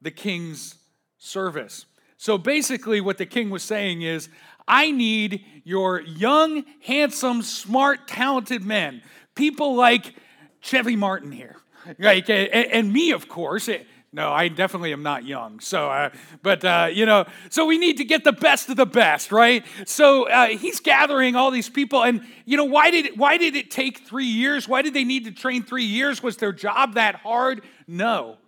the 0.03 0.11
king's 0.11 0.77
service. 1.19 1.87
So 2.17 2.39
basically 2.39 3.01
what 3.01 3.19
the 3.19 3.27
king 3.27 3.51
was 3.51 3.63
saying 3.63 4.03
is 4.03 4.29
I 4.69 4.91
need 4.91 5.45
your 5.65 6.01
young, 6.01 6.65
handsome, 6.83 7.43
smart, 7.43 8.07
talented 8.07 8.65
men. 8.65 9.03
People 9.35 9.75
like 9.75 10.15
Chevy 10.61 10.97
Martin 10.97 11.33
here. 11.33 11.57
Like, 11.99 12.29
and, 12.31 12.49
and 12.53 12.93
me, 12.93 13.11
of 13.11 13.29
course. 13.29 13.69
No, 14.13 14.33
I 14.33 14.49
definitely 14.49 14.93
am 14.93 15.05
not 15.05 15.25
young. 15.25 15.61
So, 15.61 15.89
uh, 15.89 16.11
but 16.43 16.65
uh, 16.65 16.89
you 16.93 17.07
know, 17.07 17.27
so 17.49 17.65
we 17.65 17.79
need 17.79 17.99
to 17.99 18.05
get 18.05 18.25
the 18.25 18.33
best 18.33 18.69
of 18.69 18.77
the 18.77 18.87
best, 18.87 19.31
right? 19.31 19.65
So 19.87 20.29
uh, 20.29 20.49
he's 20.49 20.81
gathering 20.81 21.37
all 21.37 21.53
these 21.53 21.69
people, 21.69 22.03
and 22.03 22.27
you 22.45 22.57
know, 22.57 22.65
why 22.65 22.91
did 22.91 23.07
it, 23.07 23.17
why 23.17 23.37
did 23.37 23.55
it 23.55 23.71
take 23.71 23.99
three 23.99 24.27
years? 24.27 24.67
Why 24.67 24.83
did 24.83 24.95
they 24.95 25.05
need 25.05 25.27
to 25.27 25.31
train 25.31 25.63
three 25.63 25.85
years? 25.85 26.25
Was 26.25 26.39
their 26.39 26.53
job 26.53 26.95
that 26.95 27.17
hard? 27.17 27.63
No. 27.87 28.39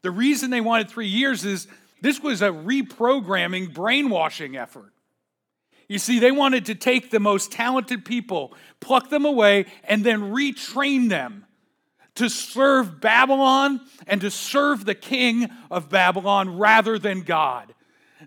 The 0.00 0.10
reason 0.10 0.48
they 0.48 0.62
wanted 0.62 0.88
three 0.88 1.08
years 1.08 1.44
is 1.44 1.68
this 2.00 2.20
was 2.20 2.40
a 2.40 2.48
reprogramming, 2.48 3.74
brainwashing 3.74 4.56
effort. 4.56 4.92
You 5.86 5.98
see, 5.98 6.18
they 6.18 6.32
wanted 6.32 6.66
to 6.66 6.74
take 6.74 7.10
the 7.10 7.20
most 7.20 7.52
talented 7.52 8.06
people, 8.06 8.54
pluck 8.78 9.10
them 9.10 9.26
away, 9.26 9.66
and 9.84 10.02
then 10.02 10.32
retrain 10.32 11.10
them 11.10 11.44
to 12.20 12.28
serve 12.28 13.00
Babylon 13.00 13.80
and 14.06 14.20
to 14.20 14.30
serve 14.30 14.84
the 14.84 14.94
king 14.94 15.48
of 15.70 15.88
Babylon 15.88 16.58
rather 16.58 16.98
than 16.98 17.22
God. 17.22 17.74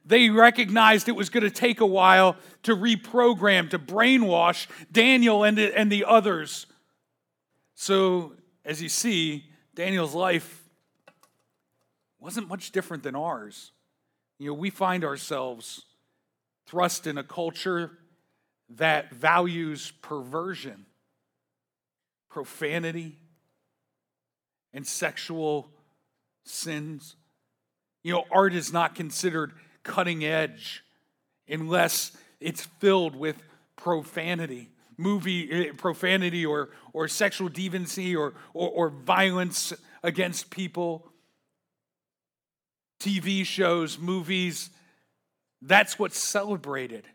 They 0.03 0.31
recognized 0.31 1.07
it 1.07 1.12
was 1.12 1.29
going 1.29 1.43
to 1.43 1.51
take 1.51 1.79
a 1.79 1.85
while 1.85 2.35
to 2.63 2.75
reprogram, 2.75 3.69
to 3.69 3.77
brainwash 3.77 4.65
Daniel 4.91 5.43
and 5.43 5.59
the, 5.59 5.77
and 5.77 5.91
the 5.91 6.05
others. 6.05 6.65
So, 7.75 8.33
as 8.65 8.81
you 8.81 8.89
see, 8.89 9.45
Daniel's 9.75 10.15
life 10.15 10.63
wasn't 12.19 12.47
much 12.47 12.71
different 12.71 13.03
than 13.03 13.15
ours. 13.15 13.73
You 14.39 14.47
know, 14.47 14.53
we 14.55 14.71
find 14.71 15.03
ourselves 15.03 15.85
thrust 16.65 17.05
in 17.05 17.19
a 17.19 17.23
culture 17.23 17.91
that 18.69 19.13
values 19.13 19.91
perversion, 20.01 20.88
profanity, 22.31 23.19
and 24.74 24.86
sexual 24.86 25.70
sins. 26.46 27.15
You 28.03 28.13
know, 28.13 28.25
art 28.32 28.53
is 28.53 28.74
not 28.74 28.96
considered 28.96 29.53
cutting 29.84 30.24
edge 30.25 30.84
unless 31.48 32.15
it's 32.39 32.65
filled 32.80 33.15
with 33.15 33.42
profanity. 33.75 34.70
Movie 34.98 35.51
eh, 35.51 35.72
profanity 35.75 36.46
or, 36.46 36.70
or 36.94 37.08
sexual 37.08 37.50
deviancy 37.50 38.15
or, 38.18 38.34
or, 38.53 38.70
or 38.70 38.89
violence 38.89 39.74
against 40.03 40.50
people. 40.50 41.10
Tv 43.00 43.46
shows 43.46 43.98
movies 43.98 44.70
that's 45.62 45.98
what's 45.98 46.18
celebrated 46.18 47.06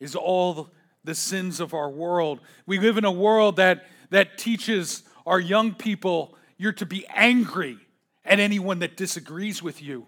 is 0.00 0.14
all 0.14 0.68
the 1.02 1.14
sins 1.14 1.60
of 1.60 1.72
our 1.72 1.88
world. 1.88 2.40
We 2.66 2.78
live 2.78 2.98
in 2.98 3.04
a 3.04 3.12
world 3.12 3.56
that 3.56 3.86
that 4.10 4.38
teaches 4.38 5.02
our 5.24 5.40
young 5.40 5.74
people 5.74 6.36
you're 6.60 6.72
to 6.72 6.84
be 6.84 7.06
angry 7.08 7.78
at 8.22 8.38
anyone 8.38 8.80
that 8.80 8.94
disagrees 8.94 9.62
with 9.62 9.80
you. 9.80 10.06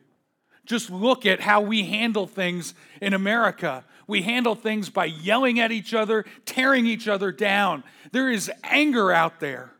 Just 0.66 0.90
look 0.90 1.24
at 1.24 1.40
how 1.40 1.62
we 1.62 1.84
handle 1.84 2.26
things 2.26 2.74
in 3.00 3.14
America. 3.14 3.86
We 4.06 4.20
handle 4.20 4.54
things 4.54 4.90
by 4.90 5.06
yelling 5.06 5.60
at 5.60 5.72
each 5.72 5.94
other, 5.94 6.26
tearing 6.44 6.84
each 6.84 7.08
other 7.08 7.32
down. 7.32 7.84
There 8.12 8.30
is 8.30 8.52
anger 8.64 9.10
out 9.10 9.40
there. 9.40 9.72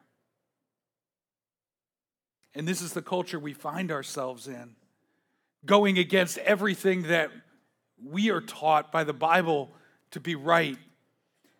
And 2.55 2.67
this 2.67 2.81
is 2.81 2.95
the 2.95 3.02
culture 3.02 3.38
we 3.38 3.52
find 3.52 3.93
ourselves 3.93 4.49
in, 4.49 4.75
going 5.67 5.99
against 5.99 6.38
everything 6.38 7.02
that 7.02 7.31
we 8.02 8.31
are 8.31 8.41
taught 8.41 8.91
by 8.91 9.05
the 9.05 9.12
Bible 9.12 9.71
to 10.12 10.21
be 10.21 10.37
right. 10.37 10.79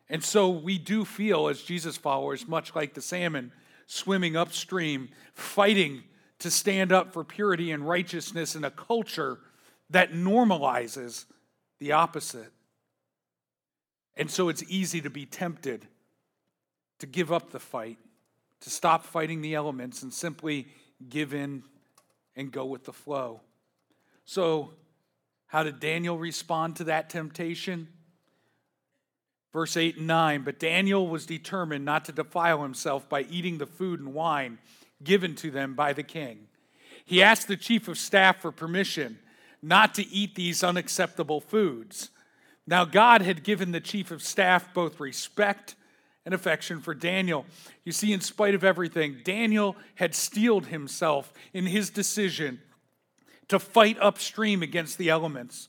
And 0.09 0.25
so 0.25 0.49
we 0.49 0.79
do 0.79 1.05
feel, 1.05 1.49
as 1.49 1.61
Jesus 1.61 1.99
followers, 1.99 2.49
much 2.49 2.75
like 2.75 2.95
the 2.95 3.03
salmon, 3.03 3.53
swimming 3.87 4.37
upstream, 4.37 5.09
fighting 5.35 6.05
to 6.39 6.51
stand 6.51 6.93
up 6.93 7.13
for 7.13 7.25
purity 7.25 7.71
and 7.71 7.87
righteousness 7.87 8.57
in 8.57 8.65
a 8.65 8.71
culture 8.71 9.39
that 9.91 10.13
normalizes 10.13 11.27
the 11.79 11.93
opposite. 11.93 12.53
And 14.17 14.31
so 14.31 14.49
it's 14.49 14.63
easy 14.69 15.01
to 15.01 15.11
be 15.11 15.27
tempted 15.27 15.87
to 16.99 17.07
give 17.07 17.33
up 17.33 17.51
the 17.51 17.61
fight, 17.61 17.99
to 18.61 18.71
stop 18.71 19.05
fighting 19.05 19.41
the 19.41 19.55
elements 19.55 20.03
and 20.03 20.13
simply 20.13 20.69
give 21.09 21.35
in 21.35 21.63
and 22.37 22.53
go 22.53 22.65
with 22.65 22.85
the 22.85 22.93
flow. 22.93 23.41
So, 24.25 24.71
how 25.47 25.63
did 25.63 25.81
Daniel 25.81 26.17
respond 26.17 26.77
to 26.77 26.85
that 26.85 27.11
temptation? 27.11 27.89
Verse 29.53 29.77
8 29.77 29.99
and 29.99 30.07
9 30.07 30.43
But 30.43 30.59
Daniel 30.59 31.07
was 31.07 31.27
determined 31.27 31.85
not 31.85 32.05
to 32.07 32.13
defile 32.13 32.63
himself 32.63 33.09
by 33.09 33.23
eating 33.23 33.59
the 33.59 33.67
food 33.67 34.01
and 34.01 34.15
wine 34.15 34.59
given 35.03 35.35
to 35.37 35.51
them 35.51 35.75
by 35.75 35.93
the 35.93 36.03
king. 36.03 36.47
He 37.05 37.23
asked 37.23 37.49
the 37.49 37.57
chief 37.57 37.89
of 37.89 37.99
staff 37.99 38.41
for 38.41 38.53
permission 38.53 39.19
not 39.63 39.95
to 39.95 40.09
eat 40.09 40.35
these 40.35 40.65
unacceptable 40.65 41.41
foods. 41.41 42.11
Now, 42.67 42.85
God 42.85 43.23
had 43.23 43.45
given 43.45 43.73
the 43.73 43.81
chief 43.81 44.11
of 44.11 44.23
staff 44.23 44.73
both 44.75 45.01
respect 45.01 45.75
and 46.25 46.35
affection 46.35 46.81
for 46.81 46.95
Daniel. 46.95 47.45
You 47.85 47.93
see, 47.93 48.13
in 48.13 48.21
spite 48.21 48.55
of 48.55 48.65
everything, 48.65 49.19
Daniel 49.25 49.77
had 49.97 50.15
steeled 50.15 50.67
himself 50.67 51.33
in 51.53 51.67
his 51.67 51.91
decision 51.91 52.61
to 53.49 53.59
fight 53.59 53.99
upstream 54.01 54.63
against 54.63 54.99
the 54.99 55.11
elements. 55.11 55.69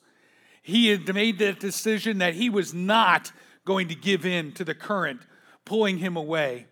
He 0.61 0.87
had 0.87 1.13
made 1.13 1.39
the 1.39 1.53
decision 1.53 2.19
that 2.19 2.35
he 2.35 2.49
was 2.49 2.73
not 2.73 3.31
going 3.65 3.87
to 3.87 3.95
give 3.95 4.25
in 4.25 4.51
to 4.53 4.63
the 4.63 4.75
current 4.75 5.21
pulling 5.65 5.97
him 5.97 6.15
away. 6.15 6.67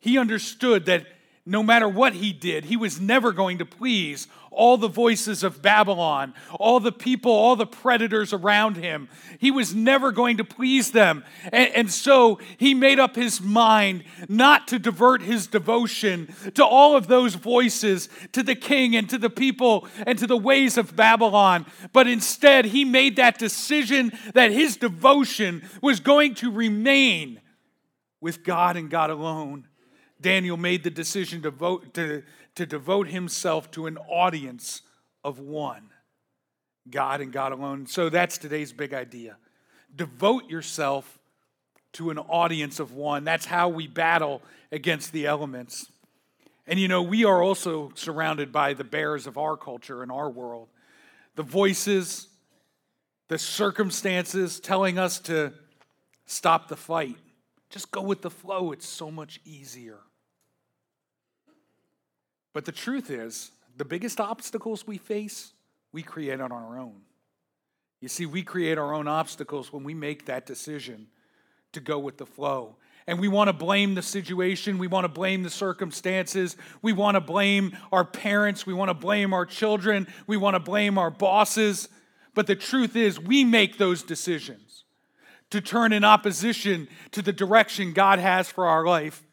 He 0.00 0.18
understood 0.18 0.86
that 0.86 1.06
no 1.46 1.62
matter 1.62 1.88
what 1.88 2.12
he 2.12 2.32
did, 2.32 2.66
he 2.66 2.76
was 2.76 3.00
never 3.00 3.32
going 3.32 3.58
to 3.58 3.64
please 3.64 4.28
all 4.50 4.76
the 4.76 4.88
voices 4.88 5.42
of 5.42 5.62
Babylon, 5.62 6.34
all 6.58 6.80
the 6.80 6.92
people, 6.92 7.30
all 7.30 7.56
the 7.56 7.66
predators 7.66 8.32
around 8.32 8.76
him. 8.76 9.08
He 9.38 9.50
was 9.50 9.74
never 9.74 10.12
going 10.12 10.38
to 10.38 10.44
please 10.44 10.90
them. 10.90 11.24
And, 11.52 11.72
and, 11.74 11.90
so 11.90 12.40
he 12.56 12.74
made 12.74 12.98
up 12.98 13.16
his 13.16 13.40
mind 13.40 14.04
not 14.28 14.68
to 14.68 14.78
divert 14.78 15.22
his 15.22 15.46
devotion 15.46 16.34
to 16.54 16.64
all 16.64 16.96
of 16.96 17.06
those 17.06 17.36
voices, 17.36 18.08
to 18.32 18.42
the 18.42 18.56
king 18.56 18.96
and 18.96 19.08
to 19.08 19.18
the 19.18 19.30
people 19.30 19.86
and 20.06 20.18
to 20.18 20.26
the 20.26 20.36
ways 20.36 20.76
of 20.76 20.96
Babylon, 20.96 21.64
but 21.92 22.08
instead 22.08 22.66
he 22.66 22.84
made 22.84 23.16
that 23.16 23.38
decision 23.38 24.12
that 24.34 24.50
his 24.50 24.76
devotion 24.76 25.62
was 25.80 26.00
going 26.00 26.34
to 26.36 26.50
remain 26.50 27.40
with 28.20 28.44
God 28.44 28.76
and 28.76 28.90
God 28.90 29.10
alone. 29.10 29.66
Daniel 30.20 30.56
made 30.56 30.84
the 30.84 30.90
decision 30.90 31.42
to, 31.42 31.50
vote, 31.50 31.94
to, 31.94 32.22
to 32.54 32.66
devote 32.66 33.08
himself 33.08 33.70
to 33.72 33.86
an 33.86 33.96
audience 33.96 34.82
of 35.24 35.38
one 35.38 35.90
God 36.88 37.20
and 37.20 37.32
God 37.32 37.52
alone. 37.52 37.86
So 37.86 38.08
that's 38.08 38.38
today's 38.38 38.72
big 38.72 38.94
idea. 38.94 39.36
devote 39.94 40.48
yourself 40.48 41.18
to 41.92 42.10
an 42.10 42.18
audience 42.18 42.80
of 42.80 42.92
one. 42.92 43.24
That's 43.24 43.46
how 43.46 43.68
we 43.68 43.86
battle 43.86 44.42
against 44.70 45.12
the 45.12 45.26
elements. 45.26 45.90
And 46.66 46.78
you 46.78 46.88
know, 46.88 47.02
we 47.02 47.24
are 47.24 47.42
also 47.42 47.90
surrounded 47.94 48.52
by 48.52 48.74
the 48.74 48.84
bears 48.84 49.26
of 49.26 49.36
our 49.36 49.56
culture 49.56 50.02
and 50.02 50.12
our 50.12 50.30
world. 50.30 50.68
The 51.34 51.42
voices, 51.42 52.28
the 53.28 53.38
circumstances 53.38 54.60
telling 54.60 54.98
us 54.98 55.18
to 55.20 55.52
stop 56.26 56.68
the 56.68 56.76
fight. 56.76 57.16
Just 57.70 57.90
go 57.90 58.02
with 58.02 58.22
the 58.22 58.30
flow, 58.30 58.72
it's 58.72 58.88
so 58.88 59.10
much 59.10 59.40
easier. 59.44 59.98
But 62.52 62.64
the 62.64 62.72
truth 62.72 63.10
is, 63.10 63.52
the 63.76 63.84
biggest 63.84 64.20
obstacles 64.20 64.86
we 64.86 64.98
face, 64.98 65.52
we 65.92 66.02
create 66.02 66.40
on 66.40 66.52
our 66.52 66.78
own. 66.78 67.02
You 68.00 68.08
see, 68.08 68.26
we 68.26 68.42
create 68.42 68.78
our 68.78 68.94
own 68.94 69.06
obstacles 69.08 69.72
when 69.72 69.84
we 69.84 69.94
make 69.94 70.26
that 70.26 70.46
decision 70.46 71.08
to 71.72 71.80
go 71.80 71.98
with 71.98 72.16
the 72.16 72.26
flow. 72.26 72.76
And 73.06 73.18
we 73.18 73.28
want 73.28 73.48
to 73.48 73.52
blame 73.52 73.94
the 73.94 74.02
situation. 74.02 74.78
We 74.78 74.86
want 74.86 75.04
to 75.04 75.08
blame 75.08 75.42
the 75.42 75.50
circumstances. 75.50 76.56
We 76.82 76.92
want 76.92 77.16
to 77.16 77.20
blame 77.20 77.76
our 77.92 78.04
parents. 78.04 78.66
We 78.66 78.74
want 78.74 78.88
to 78.88 78.94
blame 78.94 79.32
our 79.32 79.46
children. 79.46 80.06
We 80.26 80.36
want 80.36 80.54
to 80.54 80.60
blame 80.60 80.98
our 80.98 81.10
bosses. 81.10 81.88
But 82.34 82.46
the 82.46 82.56
truth 82.56 82.96
is, 82.96 83.18
we 83.18 83.44
make 83.44 83.78
those 83.78 84.02
decisions 84.02 84.84
to 85.50 85.60
turn 85.60 85.92
in 85.92 86.04
opposition 86.04 86.88
to 87.10 87.22
the 87.22 87.32
direction 87.32 87.92
God 87.92 88.18
has 88.18 88.48
for 88.48 88.66
our 88.66 88.84
life. 88.84 89.26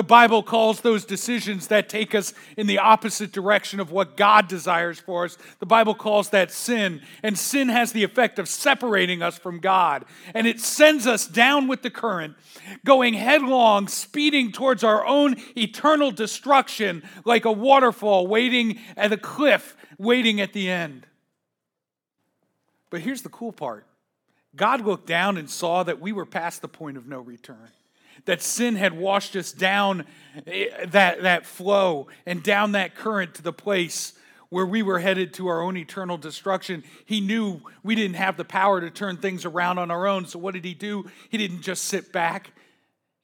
The 0.00 0.04
Bible 0.04 0.42
calls 0.42 0.80
those 0.80 1.04
decisions 1.04 1.66
that 1.66 1.90
take 1.90 2.14
us 2.14 2.32
in 2.56 2.66
the 2.66 2.78
opposite 2.78 3.32
direction 3.32 3.80
of 3.80 3.90
what 3.90 4.16
God 4.16 4.48
desires 4.48 4.98
for 4.98 5.26
us. 5.26 5.36
The 5.58 5.66
Bible 5.66 5.94
calls 5.94 6.30
that 6.30 6.50
sin. 6.50 7.02
And 7.22 7.38
sin 7.38 7.68
has 7.68 7.92
the 7.92 8.02
effect 8.02 8.38
of 8.38 8.48
separating 8.48 9.20
us 9.20 9.36
from 9.36 9.60
God. 9.60 10.06
And 10.32 10.46
it 10.46 10.58
sends 10.58 11.06
us 11.06 11.26
down 11.26 11.68
with 11.68 11.82
the 11.82 11.90
current, 11.90 12.34
going 12.82 13.12
headlong, 13.12 13.88
speeding 13.88 14.52
towards 14.52 14.82
our 14.82 15.04
own 15.04 15.36
eternal 15.54 16.10
destruction 16.10 17.02
like 17.26 17.44
a 17.44 17.52
waterfall 17.52 18.26
waiting 18.26 18.78
at 18.96 19.12
a 19.12 19.18
cliff, 19.18 19.76
waiting 19.98 20.40
at 20.40 20.54
the 20.54 20.70
end. 20.70 21.06
But 22.88 23.02
here's 23.02 23.20
the 23.20 23.28
cool 23.28 23.52
part 23.52 23.84
God 24.56 24.80
looked 24.80 25.06
down 25.06 25.36
and 25.36 25.50
saw 25.50 25.82
that 25.82 26.00
we 26.00 26.12
were 26.12 26.24
past 26.24 26.62
the 26.62 26.68
point 26.68 26.96
of 26.96 27.06
no 27.06 27.20
return 27.20 27.68
that 28.24 28.42
sin 28.42 28.76
had 28.76 28.96
washed 28.96 29.36
us 29.36 29.52
down 29.52 30.04
eh, 30.46 30.86
that, 30.86 31.22
that 31.22 31.46
flow 31.46 32.08
and 32.26 32.42
down 32.42 32.72
that 32.72 32.94
current 32.94 33.34
to 33.34 33.42
the 33.42 33.52
place 33.52 34.14
where 34.50 34.66
we 34.66 34.82
were 34.82 34.98
headed 34.98 35.32
to 35.34 35.46
our 35.46 35.62
own 35.62 35.76
eternal 35.76 36.18
destruction. 36.18 36.82
He 37.04 37.20
knew 37.20 37.60
we 37.82 37.94
didn't 37.94 38.16
have 38.16 38.36
the 38.36 38.44
power 38.44 38.80
to 38.80 38.90
turn 38.90 39.16
things 39.16 39.44
around 39.44 39.78
on 39.78 39.90
our 39.90 40.06
own. 40.06 40.26
So, 40.26 40.38
what 40.38 40.54
did 40.54 40.64
he 40.64 40.74
do? 40.74 41.08
He 41.28 41.38
didn't 41.38 41.62
just 41.62 41.84
sit 41.84 42.12
back. 42.12 42.52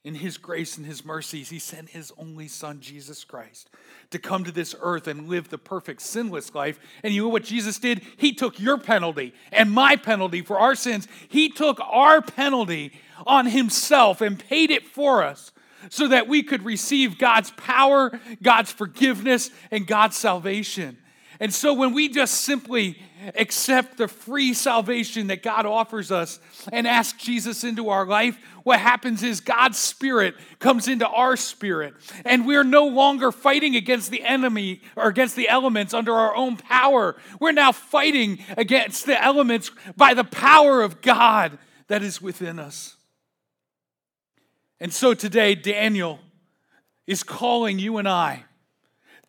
In 0.06 0.14
his 0.14 0.38
grace 0.38 0.76
and 0.76 0.86
his 0.86 1.04
mercies, 1.04 1.48
he 1.48 1.58
sent 1.58 1.88
his 1.88 2.12
only 2.16 2.46
son, 2.46 2.78
Jesus 2.80 3.24
Christ, 3.24 3.68
to 4.10 4.20
come 4.20 4.44
to 4.44 4.52
this 4.52 4.72
earth 4.80 5.08
and 5.08 5.28
live 5.28 5.48
the 5.48 5.58
perfect, 5.58 6.00
sinless 6.00 6.54
life. 6.54 6.78
And 7.02 7.12
you 7.12 7.22
know 7.22 7.28
what 7.28 7.42
Jesus 7.42 7.80
did? 7.80 8.02
He 8.16 8.32
took 8.32 8.60
your 8.60 8.78
penalty 8.78 9.34
and 9.50 9.68
my 9.72 9.96
penalty 9.96 10.42
for 10.42 10.60
our 10.60 10.76
sins. 10.76 11.08
He 11.28 11.48
took 11.48 11.80
our 11.80 12.22
penalty 12.22 12.92
on 13.26 13.46
himself 13.46 14.20
and 14.20 14.38
paid 14.38 14.70
it 14.70 14.86
for 14.86 15.24
us 15.24 15.50
so 15.90 16.06
that 16.06 16.28
we 16.28 16.44
could 16.44 16.64
receive 16.64 17.18
God's 17.18 17.50
power, 17.56 18.20
God's 18.40 18.70
forgiveness, 18.70 19.50
and 19.72 19.88
God's 19.88 20.16
salvation. 20.16 20.98
And 21.40 21.52
so 21.52 21.74
when 21.74 21.92
we 21.92 22.08
just 22.08 22.42
simply 22.42 22.98
accept 23.34 23.98
the 23.98 24.08
free 24.08 24.54
salvation 24.54 25.26
that 25.26 25.42
God 25.42 25.66
offers 25.66 26.10
us 26.10 26.38
and 26.72 26.86
ask 26.86 27.18
Jesus 27.18 27.64
into 27.64 27.88
our 27.88 28.06
life, 28.06 28.38
what 28.62 28.80
happens 28.80 29.22
is 29.22 29.40
God's 29.40 29.78
Spirit 29.78 30.34
comes 30.58 30.88
into 30.88 31.06
our 31.06 31.36
spirit, 31.36 31.94
and 32.24 32.46
we're 32.46 32.64
no 32.64 32.86
longer 32.86 33.30
fighting 33.30 33.76
against 33.76 34.10
the 34.10 34.22
enemy 34.22 34.80
or 34.96 35.08
against 35.08 35.36
the 35.36 35.48
elements 35.48 35.94
under 35.94 36.12
our 36.12 36.34
own 36.34 36.56
power. 36.56 37.16
We're 37.40 37.52
now 37.52 37.72
fighting 37.72 38.38
against 38.56 39.06
the 39.06 39.22
elements 39.22 39.70
by 39.96 40.14
the 40.14 40.24
power 40.24 40.82
of 40.82 41.00
God 41.00 41.58
that 41.88 42.02
is 42.02 42.20
within 42.20 42.58
us. 42.58 42.96
And 44.80 44.92
so 44.92 45.14
today, 45.14 45.54
Daniel 45.54 46.18
is 47.06 47.22
calling 47.22 47.78
you 47.78 47.98
and 47.98 48.08
I 48.08 48.44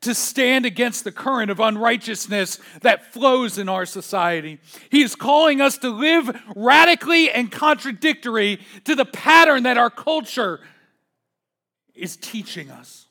to 0.01 0.13
stand 0.13 0.65
against 0.65 1.03
the 1.03 1.11
current 1.11 1.49
of 1.49 1.59
unrighteousness 1.59 2.59
that 2.81 3.13
flows 3.13 3.57
in 3.57 3.67
our 3.67 3.85
society. 3.85 4.59
He 4.89 5.01
is 5.01 5.15
calling 5.15 5.59
us 5.59 5.77
to 5.79 5.89
live 5.89 6.39
radically 6.55 7.31
and 7.31 7.51
contradictory 7.51 8.59
to 8.85 8.95
the 8.95 9.05
pattern 9.05 9.63
that 9.63 9.77
our 9.77 9.89
culture 9.89 10.59
is 11.95 12.15
teaching 12.15 12.69
us. 12.69 13.07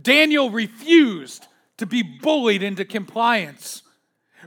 Daniel 0.00 0.50
refused 0.50 1.46
to 1.78 1.86
be 1.86 2.02
bullied 2.02 2.62
into 2.62 2.84
compliance. 2.84 3.82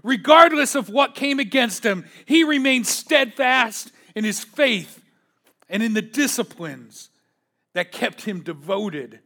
Regardless 0.04 0.76
of 0.76 0.90
what 0.90 1.16
came 1.16 1.40
against 1.40 1.86
him, 1.86 2.06
he 2.26 2.44
remained 2.44 2.88
steadfast 2.88 3.92
in 4.16 4.24
his 4.24 4.44
faith 4.44 5.04
and 5.68 5.84
in 5.84 5.94
the 5.94 6.02
disciplines 6.02 7.10
that 7.74 7.92
kept 7.92 8.22
him 8.22 8.42
devoted 8.42 9.20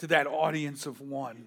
to 0.00 0.06
that 0.08 0.26
audience 0.26 0.86
of 0.86 1.00
one. 1.00 1.46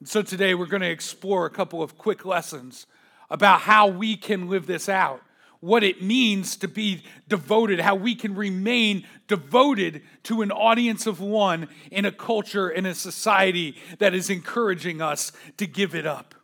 And 0.00 0.08
so 0.08 0.22
today 0.22 0.54
we're 0.54 0.66
going 0.66 0.82
to 0.82 0.90
explore 0.90 1.46
a 1.46 1.50
couple 1.50 1.82
of 1.82 1.96
quick 1.96 2.24
lessons 2.24 2.86
about 3.30 3.60
how 3.60 3.86
we 3.86 4.16
can 4.16 4.48
live 4.48 4.66
this 4.66 4.88
out, 4.88 5.22
what 5.60 5.84
it 5.84 6.02
means 6.02 6.56
to 6.56 6.68
be 6.68 7.04
devoted, 7.28 7.78
how 7.78 7.94
we 7.94 8.16
can 8.16 8.34
remain 8.34 9.06
devoted 9.28 10.02
to 10.24 10.42
an 10.42 10.50
audience 10.50 11.06
of 11.06 11.20
one 11.20 11.68
in 11.92 12.04
a 12.04 12.10
culture, 12.10 12.68
in 12.68 12.86
a 12.86 12.94
society 12.94 13.76
that 14.00 14.14
is 14.14 14.28
encouraging 14.28 15.00
us 15.00 15.30
to 15.56 15.66
give 15.66 15.94
it 15.94 16.06
up. 16.06 16.34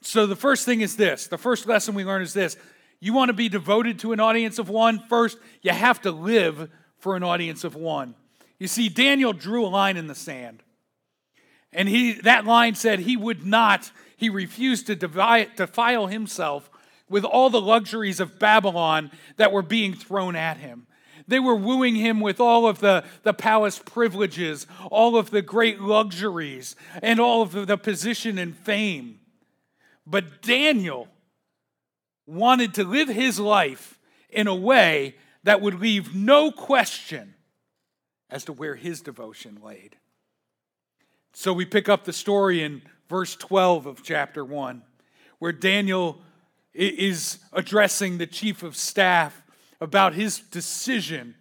So 0.00 0.26
the 0.26 0.36
first 0.36 0.64
thing 0.64 0.80
is 0.80 0.96
this 0.96 1.26
the 1.26 1.36
first 1.36 1.66
lesson 1.66 1.94
we 1.94 2.04
learn 2.04 2.22
is 2.22 2.32
this 2.32 2.56
you 3.00 3.12
want 3.12 3.28
to 3.28 3.34
be 3.34 3.50
devoted 3.50 3.98
to 3.98 4.12
an 4.12 4.20
audience 4.20 4.58
of 4.58 4.70
one? 4.70 5.00
First, 5.08 5.36
you 5.60 5.72
have 5.72 6.00
to 6.02 6.10
live 6.10 6.70
for 6.98 7.14
an 7.14 7.22
audience 7.22 7.62
of 7.64 7.74
one. 7.74 8.14
You 8.58 8.66
see, 8.68 8.88
Daniel 8.88 9.32
drew 9.32 9.64
a 9.64 9.68
line 9.68 9.96
in 9.96 10.06
the 10.06 10.14
sand. 10.14 10.62
And 11.72 11.88
he, 11.88 12.14
that 12.14 12.44
line 12.44 12.74
said 12.74 13.00
he 13.00 13.16
would 13.16 13.44
not, 13.44 13.90
he 14.16 14.28
refused 14.28 14.86
to 14.86 14.96
defile 14.96 16.06
himself 16.06 16.70
with 17.08 17.24
all 17.24 17.50
the 17.50 17.60
luxuries 17.60 18.20
of 18.20 18.38
Babylon 18.38 19.10
that 19.36 19.52
were 19.52 19.62
being 19.62 19.94
thrown 19.94 20.34
at 20.34 20.56
him. 20.56 20.86
They 21.26 21.38
were 21.38 21.54
wooing 21.54 21.94
him 21.94 22.20
with 22.20 22.40
all 22.40 22.66
of 22.66 22.80
the, 22.80 23.04
the 23.22 23.34
palace 23.34 23.78
privileges, 23.78 24.66
all 24.90 25.16
of 25.16 25.30
the 25.30 25.42
great 25.42 25.80
luxuries, 25.80 26.74
and 27.02 27.20
all 27.20 27.42
of 27.42 27.52
the, 27.52 27.66
the 27.66 27.76
position 27.76 28.38
and 28.38 28.56
fame. 28.56 29.20
But 30.06 30.40
Daniel, 30.40 31.08
wanted 32.28 32.74
to 32.74 32.84
live 32.84 33.08
his 33.08 33.40
life 33.40 33.98
in 34.28 34.46
a 34.46 34.54
way 34.54 35.16
that 35.44 35.62
would 35.62 35.80
leave 35.80 36.14
no 36.14 36.52
question 36.52 37.34
as 38.30 38.44
to 38.44 38.52
where 38.52 38.74
his 38.74 39.00
devotion 39.00 39.58
laid. 39.62 39.96
So 41.32 41.52
we 41.52 41.64
pick 41.64 41.88
up 41.88 42.04
the 42.04 42.12
story 42.12 42.62
in 42.62 42.82
verse 43.08 43.36
12 43.36 43.86
of 43.86 44.02
chapter 44.02 44.44
1, 44.44 44.82
where 45.38 45.52
Daniel 45.52 46.20
is 46.74 47.38
addressing 47.52 48.18
the 48.18 48.26
chief 48.26 48.62
of 48.62 48.76
staff 48.76 49.42
about 49.80 50.14
his 50.14 50.38
decision 50.38 51.34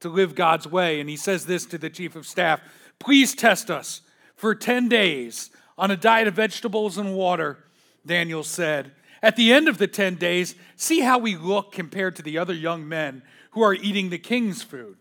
to 0.00 0.08
live 0.08 0.34
God's 0.34 0.66
way. 0.66 1.00
And 1.00 1.08
he 1.08 1.16
says 1.16 1.46
this 1.46 1.66
to 1.66 1.78
the 1.78 1.90
chief 1.90 2.16
of 2.16 2.26
staff 2.26 2.60
Please 2.98 3.34
test 3.34 3.70
us 3.70 4.02
for 4.34 4.54
10 4.54 4.88
days 4.88 5.50
on 5.76 5.90
a 5.90 5.96
diet 5.96 6.28
of 6.28 6.34
vegetables 6.34 6.98
and 6.98 7.14
water, 7.14 7.64
Daniel 8.04 8.42
said. 8.42 8.92
At 9.22 9.36
the 9.36 9.52
end 9.52 9.68
of 9.68 9.78
the 9.78 9.86
10 9.86 10.16
days, 10.16 10.54
see 10.76 11.00
how 11.00 11.18
we 11.18 11.36
look 11.36 11.72
compared 11.72 12.16
to 12.16 12.22
the 12.22 12.38
other 12.38 12.54
young 12.54 12.88
men 12.88 13.22
who 13.52 13.62
are 13.62 13.74
eating 13.74 14.10
the 14.10 14.18
king's 14.18 14.62
food, 14.62 14.96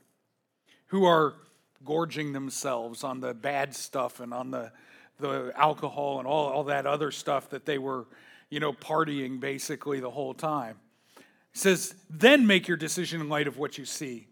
who 0.87 1.05
are 1.05 1.33
gorging 1.85 2.33
themselves 2.33 3.03
on 3.03 3.19
the 3.19 3.33
bad 3.33 3.75
stuff 3.75 4.19
and 4.19 4.33
on 4.33 4.51
the, 4.51 4.71
the 5.19 5.51
alcohol 5.55 6.19
and 6.19 6.27
all, 6.27 6.47
all 6.47 6.63
that 6.65 6.85
other 6.85 7.11
stuff 7.11 7.49
that 7.49 7.65
they 7.65 7.77
were, 7.77 8.05
you 8.49 8.59
know, 8.59 8.73
partying 8.73 9.39
basically 9.39 9.99
the 9.99 10.11
whole 10.11 10.33
time. 10.33 10.77
He 11.53 11.59
says, 11.59 11.95
then 12.09 12.45
make 12.45 12.67
your 12.67 12.77
decision 12.77 13.21
in 13.21 13.29
light 13.29 13.47
of 13.47 13.57
what 13.57 13.77
you 13.77 13.85
see. 13.85 14.27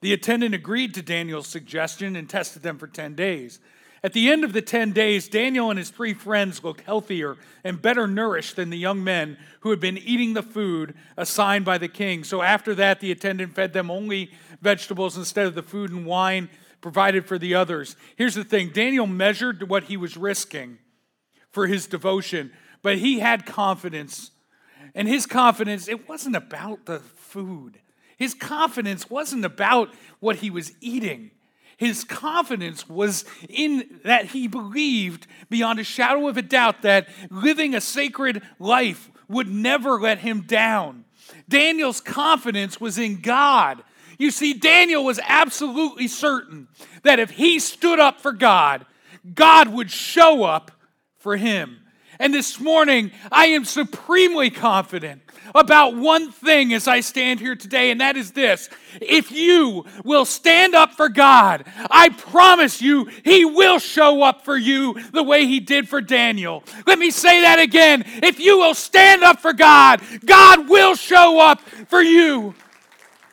The 0.00 0.12
attendant 0.12 0.54
agreed 0.54 0.94
to 0.94 1.02
Daniel's 1.02 1.48
suggestion 1.48 2.16
and 2.16 2.28
tested 2.28 2.62
them 2.62 2.78
for 2.78 2.86
10 2.86 3.14
days. 3.14 3.58
At 4.02 4.12
the 4.12 4.30
end 4.30 4.44
of 4.44 4.52
the 4.52 4.62
10 4.62 4.92
days, 4.92 5.28
Daniel 5.28 5.70
and 5.70 5.78
his 5.78 5.90
three 5.90 6.14
friends 6.14 6.62
looked 6.62 6.82
healthier 6.82 7.36
and 7.64 7.82
better 7.82 8.06
nourished 8.06 8.56
than 8.56 8.70
the 8.70 8.78
young 8.78 9.02
men 9.02 9.36
who 9.60 9.70
had 9.70 9.80
been 9.80 9.98
eating 9.98 10.34
the 10.34 10.42
food 10.42 10.94
assigned 11.16 11.64
by 11.64 11.78
the 11.78 11.88
king. 11.88 12.22
So 12.22 12.42
after 12.42 12.74
that, 12.76 13.00
the 13.00 13.10
attendant 13.10 13.54
fed 13.54 13.72
them 13.72 13.90
only 13.90 14.30
vegetables 14.60 15.16
instead 15.16 15.46
of 15.46 15.54
the 15.54 15.62
food 15.62 15.90
and 15.90 16.06
wine 16.06 16.48
provided 16.80 17.26
for 17.26 17.38
the 17.38 17.54
others. 17.54 17.96
Here's 18.16 18.36
the 18.36 18.44
thing 18.44 18.70
Daniel 18.70 19.06
measured 19.06 19.68
what 19.68 19.84
he 19.84 19.96
was 19.96 20.16
risking 20.16 20.78
for 21.50 21.66
his 21.66 21.86
devotion, 21.86 22.52
but 22.82 22.98
he 22.98 23.18
had 23.18 23.46
confidence 23.46 24.30
And 24.94 25.08
his 25.08 25.26
confidence, 25.26 25.88
it 25.88 26.08
wasn't 26.08 26.36
about 26.36 26.86
the 26.86 27.00
food. 27.00 27.78
His 28.16 28.34
confidence 28.34 29.08
wasn't 29.08 29.44
about 29.44 29.94
what 30.18 30.36
he 30.36 30.50
was 30.50 30.72
eating. 30.80 31.30
His 31.78 32.02
confidence 32.02 32.88
was 32.88 33.24
in 33.48 34.00
that 34.04 34.26
he 34.26 34.48
believed 34.48 35.28
beyond 35.48 35.78
a 35.78 35.84
shadow 35.84 36.26
of 36.26 36.36
a 36.36 36.42
doubt 36.42 36.82
that 36.82 37.08
living 37.30 37.72
a 37.72 37.80
sacred 37.80 38.42
life 38.58 39.08
would 39.28 39.48
never 39.48 40.00
let 40.00 40.18
him 40.18 40.40
down. 40.40 41.04
Daniel's 41.48 42.00
confidence 42.00 42.80
was 42.80 42.98
in 42.98 43.20
God. 43.20 43.84
You 44.18 44.32
see, 44.32 44.54
Daniel 44.54 45.04
was 45.04 45.20
absolutely 45.22 46.08
certain 46.08 46.66
that 47.04 47.20
if 47.20 47.30
he 47.30 47.60
stood 47.60 48.00
up 48.00 48.20
for 48.20 48.32
God, 48.32 48.84
God 49.32 49.68
would 49.68 49.92
show 49.92 50.42
up 50.42 50.72
for 51.16 51.36
him. 51.36 51.78
And 52.18 52.34
this 52.34 52.58
morning, 52.58 53.12
I 53.30 53.46
am 53.46 53.64
supremely 53.64 54.50
confident 54.50 55.22
about 55.54 55.94
one 55.94 56.32
thing 56.32 56.72
as 56.74 56.88
I 56.88 57.00
stand 57.00 57.38
here 57.38 57.54
today, 57.54 57.90
and 57.90 58.00
that 58.00 58.16
is 58.16 58.32
this. 58.32 58.68
If 59.00 59.30
you 59.30 59.86
will 60.04 60.24
stand 60.24 60.74
up 60.74 60.94
for 60.94 61.08
God, 61.08 61.64
I 61.90 62.08
promise 62.08 62.82
you, 62.82 63.04
He 63.24 63.44
will 63.44 63.78
show 63.78 64.22
up 64.22 64.44
for 64.44 64.56
you 64.56 65.00
the 65.12 65.22
way 65.22 65.46
He 65.46 65.60
did 65.60 65.88
for 65.88 66.00
Daniel. 66.00 66.64
Let 66.86 66.98
me 66.98 67.10
say 67.10 67.42
that 67.42 67.60
again. 67.60 68.04
If 68.06 68.40
you 68.40 68.58
will 68.58 68.74
stand 68.74 69.22
up 69.22 69.40
for 69.40 69.52
God, 69.52 70.02
God 70.24 70.68
will 70.68 70.96
show 70.96 71.38
up 71.38 71.60
for 71.60 72.02
you. 72.02 72.54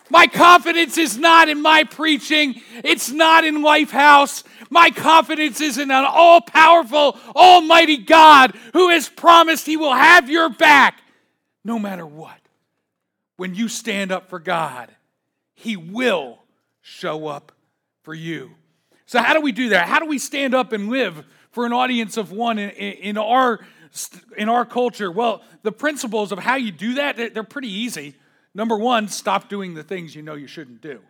My 0.09 0.27
confidence 0.27 0.97
is 0.97 1.17
not 1.17 1.49
in 1.49 1.61
my 1.61 1.83
preaching, 1.83 2.61
it's 2.83 3.11
not 3.11 3.43
in 3.43 3.61
Lifehouse. 3.61 4.43
My 4.69 4.89
confidence 4.89 5.61
is 5.61 5.77
in 5.77 5.91
an 5.91 6.05
all 6.07 6.41
powerful, 6.41 7.17
almighty 7.35 7.97
God 7.97 8.55
who 8.73 8.89
has 8.89 9.09
promised 9.09 9.65
He 9.65 9.77
will 9.77 9.93
have 9.93 10.29
your 10.29 10.49
back 10.49 11.01
no 11.63 11.79
matter 11.79 12.05
what. 12.05 12.39
When 13.37 13.55
you 13.55 13.67
stand 13.67 14.11
up 14.11 14.29
for 14.29 14.39
God, 14.39 14.89
He 15.53 15.75
will 15.75 16.39
show 16.81 17.27
up 17.27 17.51
for 18.03 18.13
you. 18.13 18.51
So, 19.07 19.21
how 19.21 19.33
do 19.33 19.41
we 19.41 19.51
do 19.51 19.69
that? 19.69 19.87
How 19.87 19.99
do 19.99 20.05
we 20.05 20.19
stand 20.19 20.53
up 20.53 20.71
and 20.71 20.89
live 20.89 21.23
for 21.51 21.65
an 21.65 21.73
audience 21.73 22.17
of 22.17 22.31
one 22.31 22.57
in, 22.57 22.69
in, 22.69 23.17
our, 23.17 23.59
in 24.37 24.49
our 24.49 24.65
culture? 24.65 25.11
Well, 25.11 25.43
the 25.63 25.71
principles 25.71 26.31
of 26.31 26.39
how 26.39 26.55
you 26.55 26.71
do 26.71 26.95
that, 26.95 27.17
they're 27.17 27.43
pretty 27.43 27.71
easy. 27.71 28.15
Number 28.55 28.77
one, 28.77 29.09
stop 29.09 29.49
doing 29.49 29.73
the 29.73 29.83
things 29.83 30.15
you 30.15 30.21
know 30.21 30.33
you 30.33 30.47
shouldn't 30.47 30.81
do. 30.81 31.01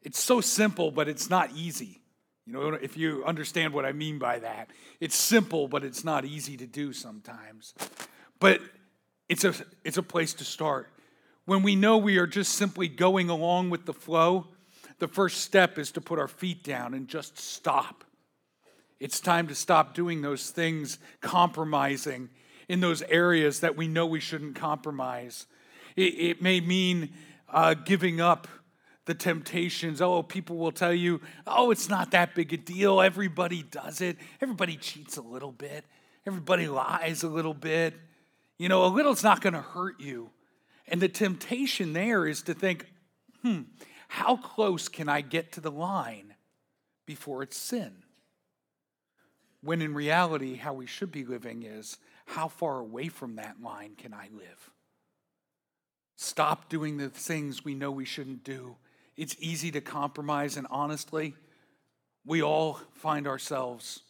It's 0.00 0.22
so 0.22 0.40
simple, 0.40 0.92
but 0.92 1.08
it's 1.08 1.28
not 1.28 1.50
easy. 1.56 2.00
You 2.46 2.52
know, 2.52 2.68
if 2.74 2.96
you 2.96 3.24
understand 3.24 3.74
what 3.74 3.84
I 3.84 3.90
mean 3.90 4.20
by 4.20 4.38
that, 4.38 4.70
it's 5.00 5.16
simple, 5.16 5.66
but 5.66 5.82
it's 5.82 6.04
not 6.04 6.24
easy 6.24 6.56
to 6.58 6.66
do 6.66 6.92
sometimes. 6.92 7.74
But 8.38 8.60
it's 9.28 9.42
a, 9.42 9.52
it's 9.84 9.98
a 9.98 10.02
place 10.04 10.32
to 10.34 10.44
start. 10.44 10.88
When 11.44 11.64
we 11.64 11.74
know 11.74 11.98
we 11.98 12.18
are 12.18 12.26
just 12.28 12.52
simply 12.52 12.86
going 12.86 13.28
along 13.28 13.70
with 13.70 13.84
the 13.84 13.92
flow, 13.92 14.46
the 15.00 15.08
first 15.08 15.40
step 15.40 15.78
is 15.78 15.90
to 15.92 16.00
put 16.00 16.20
our 16.20 16.28
feet 16.28 16.62
down 16.62 16.94
and 16.94 17.08
just 17.08 17.36
stop. 17.36 18.04
It's 19.00 19.18
time 19.18 19.48
to 19.48 19.54
stop 19.56 19.94
doing 19.94 20.22
those 20.22 20.50
things, 20.50 20.98
compromising 21.20 22.30
in 22.68 22.78
those 22.80 23.02
areas 23.02 23.60
that 23.60 23.76
we 23.76 23.88
know 23.88 24.06
we 24.06 24.20
shouldn't 24.20 24.54
compromise. 24.54 25.46
It, 25.96 26.14
it 26.14 26.42
may 26.42 26.60
mean 26.60 27.12
uh, 27.48 27.74
giving 27.74 28.20
up 28.20 28.46
the 29.06 29.14
temptations. 29.14 30.02
Oh, 30.02 30.22
people 30.22 30.56
will 30.56 30.72
tell 30.72 30.92
you, 30.92 31.20
oh, 31.46 31.70
it's 31.70 31.88
not 31.88 32.10
that 32.10 32.34
big 32.34 32.52
a 32.52 32.56
deal. 32.56 33.00
Everybody 33.00 33.62
does 33.62 34.00
it. 34.00 34.18
Everybody 34.40 34.76
cheats 34.76 35.16
a 35.16 35.22
little 35.22 35.52
bit. 35.52 35.84
Everybody 36.26 36.68
lies 36.68 37.22
a 37.22 37.28
little 37.28 37.54
bit. 37.54 37.94
You 38.58 38.68
know, 38.68 38.84
a 38.84 38.88
little's 38.88 39.22
not 39.22 39.40
going 39.40 39.54
to 39.54 39.60
hurt 39.60 40.00
you. 40.00 40.30
And 40.88 41.00
the 41.00 41.08
temptation 41.08 41.92
there 41.92 42.26
is 42.26 42.42
to 42.42 42.54
think, 42.54 42.86
hmm, 43.42 43.62
how 44.08 44.36
close 44.36 44.88
can 44.88 45.08
I 45.08 45.20
get 45.20 45.52
to 45.52 45.60
the 45.60 45.70
line 45.70 46.34
before 47.06 47.42
it's 47.42 47.56
sin? 47.56 47.92
When 49.62 49.82
in 49.82 49.94
reality, 49.94 50.56
how 50.56 50.74
we 50.74 50.86
should 50.86 51.10
be 51.10 51.24
living 51.24 51.62
is, 51.62 51.98
how 52.26 52.48
far 52.48 52.78
away 52.78 53.08
from 53.08 53.36
that 53.36 53.60
line 53.62 53.94
can 53.96 54.12
I 54.12 54.28
live? 54.32 54.70
Stop 56.16 56.68
doing 56.68 56.96
the 56.96 57.10
things 57.10 57.64
we 57.64 57.74
know 57.74 57.90
we 57.90 58.04
shouldn't 58.04 58.42
do. 58.42 58.76
It's 59.16 59.36
easy 59.38 59.70
to 59.72 59.80
compromise, 59.80 60.56
and 60.56 60.66
honestly, 60.70 61.34
we 62.24 62.42
all 62.42 62.80
find 62.94 63.26
ourselves 63.26 64.00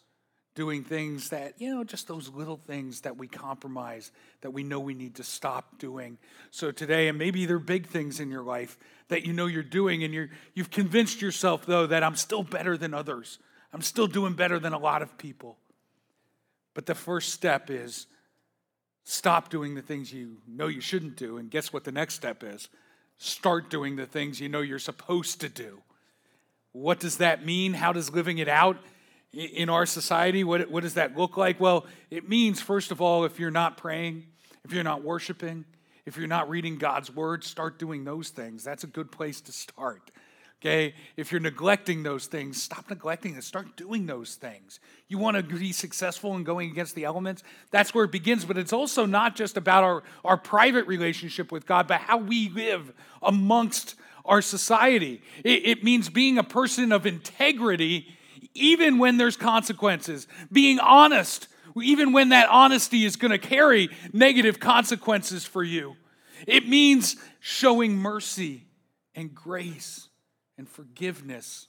doing 0.55 0.83
things 0.83 1.29
that, 1.29 1.53
you 1.61 1.73
know, 1.73 1.85
just 1.85 2.09
those 2.09 2.31
little 2.31 2.57
things 2.57 3.03
that 3.03 3.17
we 3.17 3.29
compromise, 3.29 4.11
that 4.41 4.53
we 4.53 4.63
know 4.63 4.81
we 4.81 4.95
need 4.95 5.17
to 5.17 5.23
stop 5.23 5.79
doing. 5.79 6.17
So 6.51 6.73
today, 6.73 7.09
and 7.09 7.19
maybe 7.19 7.45
there 7.45 7.57
are 7.57 7.61
big 7.61 7.87
things 7.87 8.21
in 8.21 8.31
your 8.31 8.43
life 8.43 8.79
that 9.09 9.25
you 9.27 9.35
know 9.35 9.47
you're 9.47 9.63
doing, 9.63 10.03
and 10.03 10.15
you're, 10.15 10.31
you've 10.55 10.71
convinced 10.71 11.21
yourself, 11.21 11.67
though, 11.67 11.87
that 11.87 12.03
I'm 12.03 12.17
still 12.17 12.43
better 12.43 12.77
than 12.77 12.95
others. 12.95 13.39
I'm 13.73 13.83
still 13.83 14.07
doing 14.07 14.33
better 14.33 14.59
than 14.59 14.73
a 14.73 14.79
lot 14.79 15.03
of 15.03 15.19
people. 15.19 15.59
But 16.73 16.87
the 16.87 16.95
first 16.95 17.35
step 17.35 17.71
is 17.71 18.07
stop 19.09 19.49
doing 19.49 19.75
the 19.75 19.83
things 19.83 20.13
you 20.13 20.37
know 20.47 20.67
you 20.67 20.81
shouldn't 20.81 21.17
do. 21.17 21.39
And 21.39 21.51
guess 21.51 21.73
what 21.73 21.85
the 21.85 21.93
next 21.93 22.15
step 22.15 22.43
is? 22.43 22.69
Start 23.17 23.71
doing 23.71 23.97
the 23.97 24.05
things 24.05 24.41
you 24.41 24.49
know 24.49 24.61
you're 24.61 24.79
supposed 24.79 25.41
to 25.41 25.49
do. 25.49 25.81
What 26.73 27.01
does 27.01 27.19
that 27.19 27.47
mean? 27.47 27.73
How 27.73 27.93
does 27.93 28.13
living 28.13 28.39
it 28.39 28.49
out? 28.49 28.77
in 29.37 29.69
our 29.69 29.85
society, 29.85 30.45
what, 30.45 30.71
what 30.71 30.83
does 30.83 30.95
that 30.95 31.17
look 31.17 31.37
like? 31.37 31.61
Well, 31.61 31.85
it 32.11 32.29
means, 32.29 32.61
first 32.61 32.91
of 32.91 33.03
all, 33.03 33.25
if 33.25 33.39
you're 33.39 33.51
not 33.51 33.77
praying, 33.77 34.25
if 34.65 34.73
you're 34.73 34.85
not 34.85 35.05
worshiping, 35.05 35.67
if 36.07 36.17
you're 36.17 36.27
not 36.27 36.49
reading 36.49 36.79
God's 36.79 37.15
word, 37.15 37.45
start 37.45 37.79
doing 37.79 38.05
those 38.05 38.31
things. 38.31 38.65
That's 38.65 38.85
a 38.85 38.87
good 38.87 39.13
place 39.13 39.41
to 39.43 39.53
start. 39.53 40.11
Okay? 40.61 40.95
If 41.17 41.31
you're 41.31 41.41
neglecting 41.41 42.03
those 42.03 42.27
things, 42.27 42.63
stop 42.63 42.89
neglecting 42.89 43.35
and 43.35 43.45
start 43.45 43.77
doing 43.77 44.07
those 44.07 44.37
things. 44.37 44.81
You 45.09 45.19
want 45.19 45.37
to 45.37 45.43
be 45.43 45.73
successful 45.73 46.35
in 46.35 46.45
going 46.45 46.71
against 46.71 46.95
the 46.95 47.05
elements? 47.05 47.43
That's 47.71 47.95
where 47.95 48.05
it 48.05 48.13
begins, 48.13 48.45
but 48.45 48.57
it's 48.57 48.73
also 48.73 49.07
not 49.07 49.37
just 49.37 49.57
about 49.57 49.85
our, 49.85 50.03
our 50.25 50.37
private 50.37 50.87
relationship 50.87 51.53
with 51.53 51.67
God, 51.67 51.87
but 51.87 52.01
how 52.01 52.17
we 52.17 52.49
live 52.49 52.93
amongst 53.23 53.97
our 54.25 54.43
society. 54.43 55.23
It, 55.45 55.67
it 55.67 55.85
means 55.85 56.09
being 56.09 56.39
a 56.39 56.45
person 56.45 56.91
of 56.91 57.07
integrity 57.07 58.09
even 58.57 58.99
when 58.99 59.19
there's 59.19 59.37
consequences, 59.37 60.27
being 60.51 60.79
honest, 60.79 61.49
even 61.83 62.13
when 62.13 62.31
that 62.31 62.49
honesty 62.49 63.05
is 63.05 63.17
going 63.17 63.31
to 63.31 63.39
carry 63.39 63.91
negative 64.13 64.59
consequences 64.59 65.45
for 65.45 65.63
you. 65.63 65.97
It 66.47 66.69
means 66.69 67.17
showing 67.41 67.97
mercy 67.97 68.65
and 69.15 69.35
grace 69.35 70.06
and 70.59 70.69
forgiveness, 70.69 71.69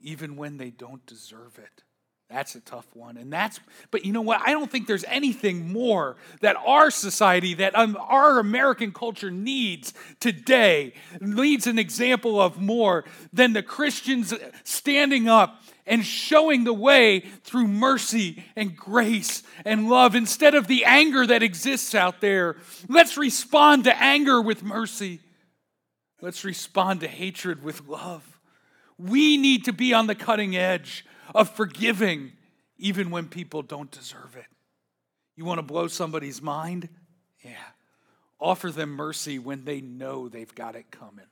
even 0.00 0.36
when 0.36 0.56
they 0.56 0.70
don't 0.70 1.04
deserve 1.06 1.58
it. 1.58 1.82
That's 2.28 2.56
a 2.56 2.60
tough 2.60 2.86
one. 2.92 3.16
And 3.16 3.32
that's, 3.32 3.60
but 3.92 4.04
you 4.04 4.12
know 4.12 4.20
what? 4.20 4.40
I 4.44 4.50
don't 4.50 4.70
think 4.70 4.88
there's 4.88 5.04
anything 5.04 5.72
more 5.72 6.16
that 6.40 6.56
our 6.66 6.90
society, 6.90 7.54
that 7.54 7.76
um, 7.78 7.96
our 8.00 8.40
American 8.40 8.90
culture 8.90 9.30
needs 9.30 9.94
today, 10.18 10.94
needs 11.20 11.68
an 11.68 11.78
example 11.78 12.40
of 12.40 12.60
more 12.60 13.04
than 13.32 13.52
the 13.52 13.62
Christians 13.62 14.34
standing 14.64 15.28
up 15.28 15.62
and 15.86 16.04
showing 16.04 16.64
the 16.64 16.72
way 16.72 17.20
through 17.44 17.68
mercy 17.68 18.44
and 18.56 18.76
grace 18.76 19.44
and 19.64 19.88
love 19.88 20.16
instead 20.16 20.56
of 20.56 20.66
the 20.66 20.84
anger 20.84 21.24
that 21.28 21.44
exists 21.44 21.94
out 21.94 22.20
there. 22.20 22.56
Let's 22.88 23.16
respond 23.16 23.84
to 23.84 24.02
anger 24.02 24.42
with 24.42 24.64
mercy. 24.64 25.20
Let's 26.26 26.44
respond 26.44 27.02
to 27.02 27.06
hatred 27.06 27.62
with 27.62 27.86
love. 27.86 28.40
We 28.98 29.36
need 29.36 29.66
to 29.66 29.72
be 29.72 29.94
on 29.94 30.08
the 30.08 30.16
cutting 30.16 30.56
edge 30.56 31.06
of 31.32 31.48
forgiving 31.50 32.32
even 32.78 33.12
when 33.12 33.28
people 33.28 33.62
don't 33.62 33.92
deserve 33.92 34.34
it. 34.34 34.46
You 35.36 35.44
want 35.44 35.58
to 35.58 35.62
blow 35.62 35.86
somebody's 35.86 36.42
mind? 36.42 36.88
Yeah. 37.44 37.52
Offer 38.40 38.72
them 38.72 38.90
mercy 38.90 39.38
when 39.38 39.64
they 39.64 39.80
know 39.80 40.28
they've 40.28 40.52
got 40.52 40.74
it 40.74 40.90
coming. 40.90 41.26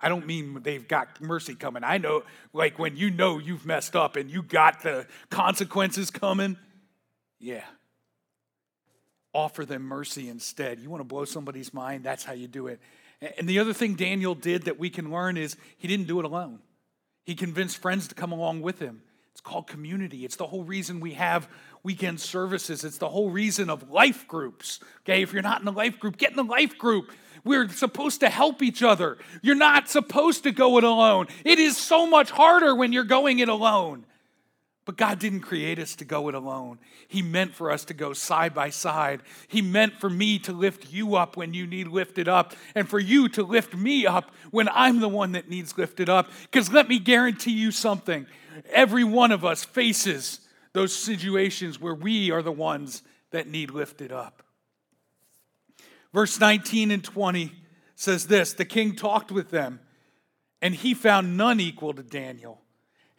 I 0.00 0.08
don't 0.08 0.26
mean 0.26 0.62
they've 0.64 0.88
got 0.88 1.20
mercy 1.20 1.54
coming. 1.54 1.84
I 1.84 1.98
know, 1.98 2.24
like 2.52 2.76
when 2.76 2.96
you 2.96 3.12
know 3.12 3.38
you've 3.38 3.64
messed 3.64 3.94
up 3.94 4.16
and 4.16 4.28
you 4.28 4.42
got 4.42 4.82
the 4.82 5.06
consequences 5.28 6.10
coming. 6.10 6.56
Yeah. 7.38 7.62
Offer 9.32 9.64
them 9.64 9.82
mercy 9.82 10.28
instead. 10.28 10.80
You 10.80 10.90
want 10.90 11.02
to 11.02 11.04
blow 11.04 11.24
somebody's 11.24 11.72
mind? 11.72 12.02
That's 12.02 12.24
how 12.24 12.32
you 12.32 12.48
do 12.48 12.66
it. 12.66 12.80
And 13.20 13.48
the 13.48 13.58
other 13.58 13.72
thing 13.72 13.94
Daniel 13.94 14.34
did 14.34 14.62
that 14.62 14.78
we 14.78 14.90
can 14.90 15.10
learn 15.10 15.36
is 15.36 15.56
he 15.76 15.88
didn't 15.88 16.06
do 16.06 16.18
it 16.20 16.24
alone. 16.24 16.60
He 17.24 17.34
convinced 17.34 17.78
friends 17.78 18.08
to 18.08 18.14
come 18.14 18.32
along 18.32 18.62
with 18.62 18.78
him. 18.78 19.02
It's 19.32 19.40
called 19.40 19.66
community. 19.66 20.24
It's 20.24 20.36
the 20.36 20.46
whole 20.46 20.64
reason 20.64 21.00
we 21.00 21.14
have 21.14 21.48
weekend 21.82 22.20
services. 22.20 22.84
It's 22.84 22.98
the 22.98 23.08
whole 23.08 23.30
reason 23.30 23.70
of 23.70 23.90
life 23.90 24.26
groups. 24.26 24.80
Okay, 25.02 25.22
if 25.22 25.32
you're 25.32 25.42
not 25.42 25.60
in 25.60 25.68
a 25.68 25.70
life 25.70 25.98
group, 25.98 26.16
get 26.16 26.32
in 26.32 26.38
a 26.38 26.42
life 26.42 26.76
group. 26.78 27.12
We're 27.44 27.68
supposed 27.68 28.20
to 28.20 28.28
help 28.28 28.62
each 28.62 28.82
other. 28.82 29.18
You're 29.42 29.54
not 29.54 29.88
supposed 29.88 30.42
to 30.42 30.50
go 30.50 30.78
it 30.78 30.84
alone. 30.84 31.28
It 31.44 31.58
is 31.58 31.76
so 31.76 32.06
much 32.06 32.30
harder 32.30 32.74
when 32.74 32.92
you're 32.92 33.04
going 33.04 33.38
it 33.38 33.48
alone. 33.48 34.04
But 34.90 34.96
God 34.96 35.20
didn't 35.20 35.42
create 35.42 35.78
us 35.78 35.94
to 35.94 36.04
go 36.04 36.28
it 36.28 36.34
alone. 36.34 36.80
He 37.06 37.22
meant 37.22 37.54
for 37.54 37.70
us 37.70 37.84
to 37.84 37.94
go 37.94 38.12
side 38.12 38.52
by 38.52 38.70
side. 38.70 39.20
He 39.46 39.62
meant 39.62 40.00
for 40.00 40.10
me 40.10 40.40
to 40.40 40.52
lift 40.52 40.92
you 40.92 41.14
up 41.14 41.36
when 41.36 41.54
you 41.54 41.64
need 41.64 41.86
lifted 41.86 42.26
up, 42.26 42.54
and 42.74 42.88
for 42.88 42.98
you 42.98 43.28
to 43.28 43.44
lift 43.44 43.72
me 43.72 44.04
up 44.04 44.32
when 44.50 44.68
I'm 44.68 44.98
the 44.98 45.08
one 45.08 45.30
that 45.30 45.48
needs 45.48 45.78
lifted 45.78 46.08
up. 46.08 46.28
Because 46.42 46.72
let 46.72 46.88
me 46.88 46.98
guarantee 46.98 47.52
you 47.52 47.70
something 47.70 48.26
every 48.72 49.04
one 49.04 49.30
of 49.30 49.44
us 49.44 49.62
faces 49.62 50.40
those 50.72 50.92
situations 50.92 51.80
where 51.80 51.94
we 51.94 52.32
are 52.32 52.42
the 52.42 52.50
ones 52.50 53.04
that 53.30 53.46
need 53.46 53.70
lifted 53.70 54.10
up. 54.10 54.42
Verse 56.12 56.40
19 56.40 56.90
and 56.90 57.04
20 57.04 57.52
says 57.94 58.26
this 58.26 58.54
The 58.54 58.64
king 58.64 58.96
talked 58.96 59.30
with 59.30 59.50
them, 59.50 59.78
and 60.60 60.74
he 60.74 60.94
found 60.94 61.36
none 61.36 61.60
equal 61.60 61.92
to 61.92 62.02
Daniel 62.02 62.60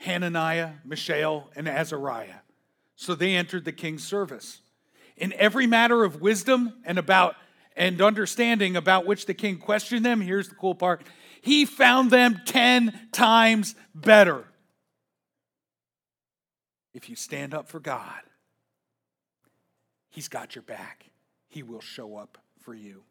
Hananiah, 0.01 0.71
Mishael, 0.83 1.49
and 1.55 1.67
Azariah. 1.67 2.41
So 2.95 3.13
they 3.13 3.35
entered 3.35 3.65
the 3.65 3.71
king's 3.71 4.03
service. 4.03 4.61
In 5.15 5.31
every 5.33 5.67
matter 5.67 6.03
of 6.03 6.21
wisdom 6.21 6.73
and 6.85 6.97
about 6.97 7.35
and 7.75 8.01
understanding 8.01 8.75
about 8.75 9.05
which 9.05 9.27
the 9.27 9.33
king 9.35 9.57
questioned 9.57 10.03
them, 10.03 10.19
here's 10.19 10.49
the 10.49 10.55
cool 10.55 10.73
part. 10.73 11.03
He 11.41 11.65
found 11.65 12.09
them 12.09 12.41
10 12.45 13.09
times 13.11 13.75
better. 13.93 14.45
If 16.93 17.07
you 17.07 17.15
stand 17.15 17.53
up 17.53 17.69
for 17.69 17.79
God, 17.79 18.21
he's 20.09 20.27
got 20.27 20.55
your 20.55 20.63
back. 20.63 21.05
He 21.47 21.61
will 21.61 21.79
show 21.79 22.17
up 22.17 22.39
for 22.59 22.73
you. 22.73 23.03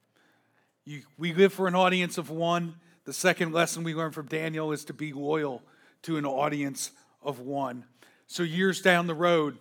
you. 0.85 1.03
We 1.16 1.33
live 1.33 1.53
for 1.53 1.68
an 1.68 1.76
audience 1.76 2.18
of 2.18 2.31
one. 2.31 2.74
The 3.05 3.12
second 3.12 3.53
lesson 3.53 3.85
we 3.85 3.94
learn 3.94 4.11
from 4.11 4.26
Daniel 4.26 4.72
is 4.72 4.85
to 4.87 4.92
be 4.92 5.12
loyal 5.12 5.62
to 6.02 6.16
an 6.16 6.24
audience 6.24 6.90
of 7.22 7.40
one. 7.40 7.84
So, 8.26 8.42
years 8.42 8.80
down 8.80 9.06
the 9.06 9.14
road, 9.14 9.58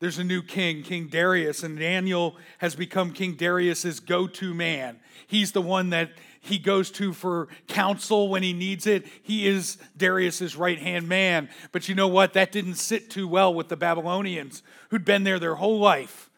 there's 0.00 0.18
a 0.18 0.24
new 0.24 0.42
king, 0.42 0.82
King 0.82 1.08
Darius, 1.08 1.62
and 1.62 1.78
Daniel 1.78 2.36
has 2.58 2.74
become 2.74 3.12
King 3.12 3.34
Darius's 3.34 4.00
go 4.00 4.26
to 4.26 4.54
man. 4.54 4.98
He's 5.26 5.52
the 5.52 5.60
one 5.60 5.90
that 5.90 6.10
he 6.40 6.58
goes 6.58 6.90
to 6.92 7.12
for 7.12 7.48
counsel 7.68 8.30
when 8.30 8.42
he 8.42 8.54
needs 8.54 8.86
it. 8.86 9.06
He 9.22 9.46
is 9.46 9.76
Darius's 9.96 10.56
right 10.56 10.78
hand 10.78 11.06
man. 11.06 11.50
But 11.70 11.86
you 11.88 11.94
know 11.94 12.08
what? 12.08 12.32
That 12.32 12.50
didn't 12.50 12.76
sit 12.76 13.10
too 13.10 13.28
well 13.28 13.52
with 13.52 13.68
the 13.68 13.76
Babylonians 13.76 14.62
who'd 14.88 15.04
been 15.04 15.24
there 15.24 15.38
their 15.38 15.56
whole 15.56 15.78
life. 15.78 16.30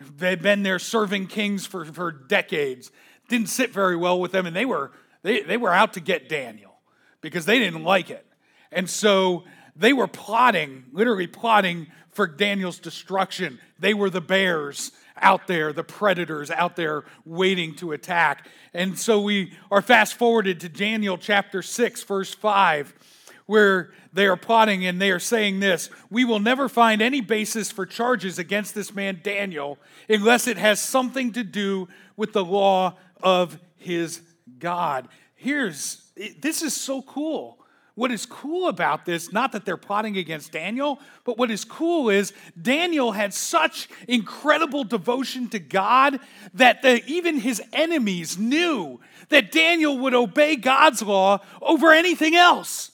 They'd 0.00 0.40
been 0.40 0.62
there 0.62 0.78
serving 0.78 1.26
kings 1.26 1.66
for, 1.66 1.84
for 1.84 2.10
decades. 2.10 2.90
Didn't 3.28 3.50
sit 3.50 3.72
very 3.72 3.96
well 3.96 4.18
with 4.18 4.32
them, 4.32 4.46
and 4.46 4.56
they 4.56 4.64
were, 4.64 4.92
they, 5.22 5.42
they 5.42 5.56
were 5.58 5.72
out 5.72 5.92
to 5.94 6.00
get 6.00 6.30
Daniel 6.30 6.80
because 7.20 7.44
they 7.44 7.58
didn't 7.58 7.84
like 7.84 8.08
it. 8.08 8.26
And 8.72 8.88
so 8.88 9.44
they 9.74 9.92
were 9.92 10.08
plotting, 10.08 10.84
literally 10.92 11.26
plotting 11.26 11.88
for 12.10 12.26
Daniel's 12.26 12.78
destruction. 12.78 13.58
They 13.78 13.94
were 13.94 14.10
the 14.10 14.20
bears 14.20 14.92
out 15.18 15.46
there, 15.46 15.72
the 15.72 15.84
predators 15.84 16.50
out 16.50 16.76
there 16.76 17.04
waiting 17.24 17.74
to 17.76 17.92
attack. 17.92 18.46
And 18.74 18.98
so 18.98 19.20
we 19.20 19.52
are 19.70 19.82
fast 19.82 20.14
forwarded 20.14 20.60
to 20.60 20.68
Daniel 20.68 21.18
chapter 21.18 21.62
6, 21.62 22.02
verse 22.04 22.34
5, 22.34 22.94
where 23.46 23.92
they 24.12 24.26
are 24.26 24.36
plotting 24.36 24.84
and 24.86 25.00
they 25.00 25.10
are 25.10 25.18
saying 25.18 25.60
this 25.60 25.90
We 26.10 26.24
will 26.24 26.40
never 26.40 26.68
find 26.68 27.00
any 27.00 27.20
basis 27.20 27.70
for 27.70 27.86
charges 27.86 28.38
against 28.38 28.74
this 28.74 28.94
man 28.94 29.20
Daniel 29.22 29.78
unless 30.08 30.46
it 30.46 30.56
has 30.56 30.80
something 30.80 31.32
to 31.32 31.44
do 31.44 31.88
with 32.16 32.32
the 32.32 32.44
law 32.44 32.96
of 33.22 33.58
his 33.76 34.22
God. 34.58 35.08
Here's 35.34 36.02
this 36.40 36.62
is 36.62 36.74
so 36.74 37.02
cool 37.02 37.58
what 37.96 38.12
is 38.12 38.26
cool 38.26 38.68
about 38.68 39.06
this, 39.06 39.32
not 39.32 39.52
that 39.52 39.64
they're 39.64 39.78
plotting 39.78 40.18
against 40.18 40.52
Daniel, 40.52 41.00
but 41.24 41.38
what 41.38 41.50
is 41.50 41.64
cool 41.64 42.10
is 42.10 42.34
Daniel 42.60 43.12
had 43.12 43.32
such 43.32 43.88
incredible 44.06 44.84
devotion 44.84 45.48
to 45.48 45.58
God 45.58 46.20
that 46.52 46.82
the, 46.82 47.02
even 47.06 47.40
his 47.40 47.60
enemies 47.72 48.38
knew 48.38 49.00
that 49.30 49.50
Daniel 49.50 49.98
would 49.98 50.14
obey 50.14 50.56
God's 50.56 51.00
law 51.00 51.40
over 51.62 51.90
anything 51.90 52.36
else. 52.36 52.92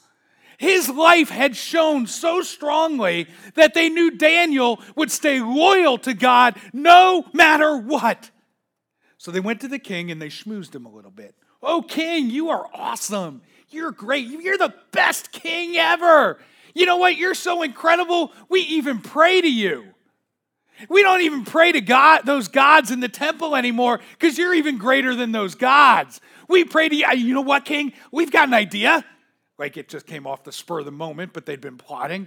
His 0.56 0.88
life 0.88 1.30
had 1.30 1.56
shown 1.56 2.06
so 2.06 2.40
strongly 2.40 3.26
that 3.56 3.74
they 3.74 3.88
knew 3.88 4.12
Daniel 4.12 4.80
would 4.94 5.10
stay 5.10 5.40
loyal 5.40 5.98
to 5.98 6.14
God 6.14 6.56
no 6.72 7.24
matter 7.32 7.76
what. 7.76 8.30
So 9.18 9.32
they 9.32 9.40
went 9.40 9.60
to 9.62 9.68
the 9.68 9.80
king 9.80 10.12
and 10.12 10.22
they 10.22 10.28
schmoozed 10.28 10.72
him 10.72 10.86
a 10.86 10.92
little 10.92 11.10
bit. 11.10 11.34
Oh, 11.60 11.82
king, 11.82 12.30
you 12.30 12.50
are 12.50 12.68
awesome. 12.72 13.42
You're 13.72 13.92
great. 13.92 14.26
You're 14.26 14.58
the 14.58 14.74
best 14.92 15.32
king 15.32 15.76
ever. 15.76 16.38
You 16.74 16.86
know 16.86 16.96
what? 16.96 17.16
You're 17.16 17.34
so 17.34 17.62
incredible. 17.62 18.32
We 18.48 18.60
even 18.60 19.00
pray 19.00 19.40
to 19.40 19.50
you. 19.50 19.92
We 20.88 21.02
don't 21.02 21.20
even 21.20 21.44
pray 21.44 21.72
to 21.72 21.80
God, 21.80 22.22
those 22.24 22.48
gods 22.48 22.90
in 22.90 23.00
the 23.00 23.08
temple 23.08 23.54
anymore 23.54 24.00
because 24.18 24.36
you're 24.38 24.54
even 24.54 24.78
greater 24.78 25.14
than 25.14 25.32
those 25.32 25.54
gods. 25.54 26.20
We 26.48 26.64
pray 26.64 26.88
to 26.88 26.96
you. 26.96 27.06
Uh, 27.06 27.12
you 27.12 27.34
know 27.34 27.42
what, 27.42 27.64
King? 27.64 27.92
We've 28.10 28.32
got 28.32 28.48
an 28.48 28.54
idea. 28.54 29.04
Like 29.58 29.76
it 29.76 29.88
just 29.88 30.06
came 30.06 30.26
off 30.26 30.44
the 30.44 30.52
spur 30.52 30.80
of 30.80 30.84
the 30.84 30.90
moment, 30.90 31.32
but 31.32 31.46
they'd 31.46 31.60
been 31.60 31.78
plotting. 31.78 32.26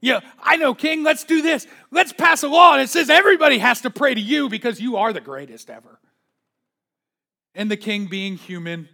Yeah, 0.00 0.20
I 0.40 0.56
know, 0.56 0.74
King. 0.74 1.02
Let's 1.02 1.24
do 1.24 1.42
this. 1.42 1.66
Let's 1.90 2.12
pass 2.12 2.42
a 2.42 2.48
law 2.48 2.76
that 2.76 2.90
says 2.90 3.10
everybody 3.10 3.58
has 3.58 3.80
to 3.80 3.90
pray 3.90 4.14
to 4.14 4.20
you 4.20 4.48
because 4.48 4.80
you 4.80 4.96
are 4.96 5.12
the 5.12 5.20
greatest 5.20 5.70
ever. 5.70 5.98
And 7.54 7.70
the 7.70 7.76
king, 7.76 8.06
being 8.06 8.36
human, 8.36 8.88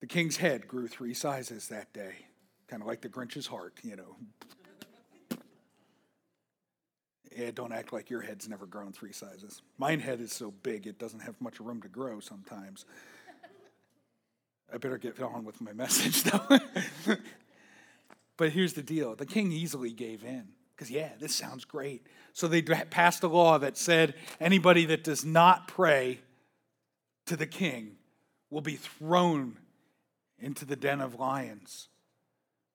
the 0.00 0.06
king's 0.06 0.36
head 0.36 0.68
grew 0.68 0.86
three 0.88 1.14
sizes 1.14 1.68
that 1.68 1.92
day, 1.92 2.14
kind 2.68 2.82
of 2.82 2.88
like 2.88 3.00
the 3.00 3.08
Grinch's 3.08 3.46
heart, 3.46 3.74
you 3.82 3.96
know. 3.96 4.16
Yeah, 7.36 7.52
don't 7.52 7.72
act 7.72 7.92
like 7.92 8.10
your 8.10 8.20
head's 8.20 8.48
never 8.48 8.66
grown 8.66 8.90
three 8.90 9.12
sizes. 9.12 9.62
Mine 9.76 10.00
head 10.00 10.20
is 10.20 10.32
so 10.32 10.50
big 10.50 10.88
it 10.88 10.98
doesn't 10.98 11.20
have 11.20 11.40
much 11.40 11.60
room 11.60 11.80
to 11.82 11.88
grow 11.88 12.18
sometimes. 12.18 12.84
I 14.72 14.78
better 14.78 14.98
get 14.98 15.20
on 15.20 15.44
with 15.44 15.60
my 15.60 15.72
message 15.72 16.22
though. 16.24 16.58
but 18.36 18.50
here's 18.50 18.72
the 18.72 18.82
deal 18.82 19.14
the 19.14 19.26
king 19.26 19.52
easily 19.52 19.92
gave 19.92 20.24
in 20.24 20.48
because, 20.74 20.90
yeah, 20.90 21.10
this 21.18 21.34
sounds 21.34 21.64
great. 21.64 22.06
So 22.32 22.48
they 22.48 22.62
passed 22.62 23.22
a 23.22 23.28
law 23.28 23.58
that 23.58 23.76
said 23.76 24.14
anybody 24.40 24.84
that 24.86 25.04
does 25.04 25.24
not 25.24 25.68
pray 25.68 26.20
to 27.26 27.36
the 27.36 27.46
king 27.46 27.96
will 28.50 28.60
be 28.60 28.76
thrown 28.76 29.58
into 30.40 30.64
the 30.64 30.76
den 30.76 31.00
of 31.00 31.18
lions. 31.18 31.88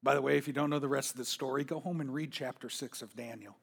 By 0.01 0.15
the 0.15 0.21
way, 0.21 0.37
if 0.37 0.47
you 0.47 0.53
don't 0.53 0.69
know 0.69 0.79
the 0.79 0.87
rest 0.87 1.11
of 1.11 1.17
the 1.17 1.25
story, 1.25 1.63
go 1.63 1.79
home 1.79 2.01
and 2.01 2.13
read 2.13 2.31
chapter 2.31 2.69
6 2.69 3.01
of 3.01 3.15
Daniel. 3.15 3.55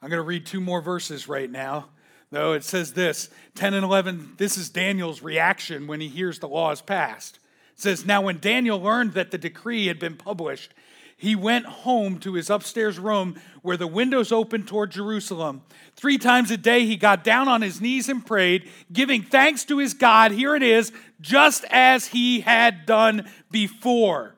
I'm 0.00 0.08
going 0.08 0.18
to 0.18 0.26
read 0.26 0.46
two 0.46 0.60
more 0.60 0.80
verses 0.80 1.28
right 1.28 1.50
now. 1.50 1.90
Though 2.30 2.52
it 2.52 2.64
says 2.64 2.92
this 2.92 3.28
10 3.56 3.74
and 3.74 3.84
11, 3.84 4.34
this 4.38 4.56
is 4.56 4.70
Daniel's 4.70 5.20
reaction 5.20 5.86
when 5.86 6.00
he 6.00 6.08
hears 6.08 6.38
the 6.38 6.48
law 6.48 6.70
is 6.70 6.80
passed. 6.80 7.38
It 7.74 7.80
says, 7.80 8.06
Now 8.06 8.22
when 8.22 8.38
Daniel 8.38 8.80
learned 8.80 9.14
that 9.14 9.30
the 9.30 9.38
decree 9.38 9.88
had 9.88 9.98
been 9.98 10.16
published, 10.16 10.72
he 11.20 11.36
went 11.36 11.66
home 11.66 12.18
to 12.20 12.32
his 12.32 12.48
upstairs 12.48 12.98
room 12.98 13.38
where 13.60 13.76
the 13.76 13.86
windows 13.86 14.32
opened 14.32 14.66
toward 14.66 14.90
Jerusalem. 14.90 15.60
Three 15.94 16.16
times 16.16 16.50
a 16.50 16.56
day, 16.56 16.86
he 16.86 16.96
got 16.96 17.22
down 17.22 17.46
on 17.46 17.60
his 17.60 17.78
knees 17.78 18.08
and 18.08 18.24
prayed, 18.24 18.70
giving 18.90 19.22
thanks 19.22 19.66
to 19.66 19.76
his 19.76 19.92
God. 19.92 20.32
Here 20.32 20.56
it 20.56 20.62
is, 20.62 20.92
just 21.20 21.66
as 21.68 22.06
he 22.06 22.40
had 22.40 22.86
done 22.86 23.28
before. 23.50 24.34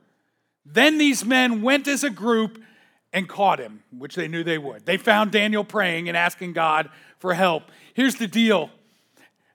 Then 0.67 0.99
these 0.99 1.25
men 1.25 1.63
went 1.63 1.87
as 1.87 2.03
a 2.03 2.11
group 2.11 2.61
and 3.13 3.29
caught 3.29 3.61
him, 3.61 3.85
which 3.97 4.17
they 4.17 4.27
knew 4.27 4.43
they 4.43 4.59
would. 4.59 4.85
They 4.85 4.97
found 4.97 5.31
Daniel 5.31 5.63
praying 5.63 6.09
and 6.09 6.17
asking 6.17 6.53
God 6.53 6.91
for 7.21 7.35
help. 7.35 7.71
Here's 7.95 8.17
the 8.17 8.27
deal 8.27 8.71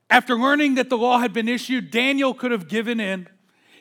after 0.10 0.36
learning 0.36 0.76
that 0.76 0.90
the 0.90 0.98
law 0.98 1.20
had 1.20 1.34
been 1.34 1.50
issued, 1.50 1.92
Daniel 1.92 2.34
could 2.34 2.52
have 2.52 2.70
given 2.70 3.02
in. 3.02 3.28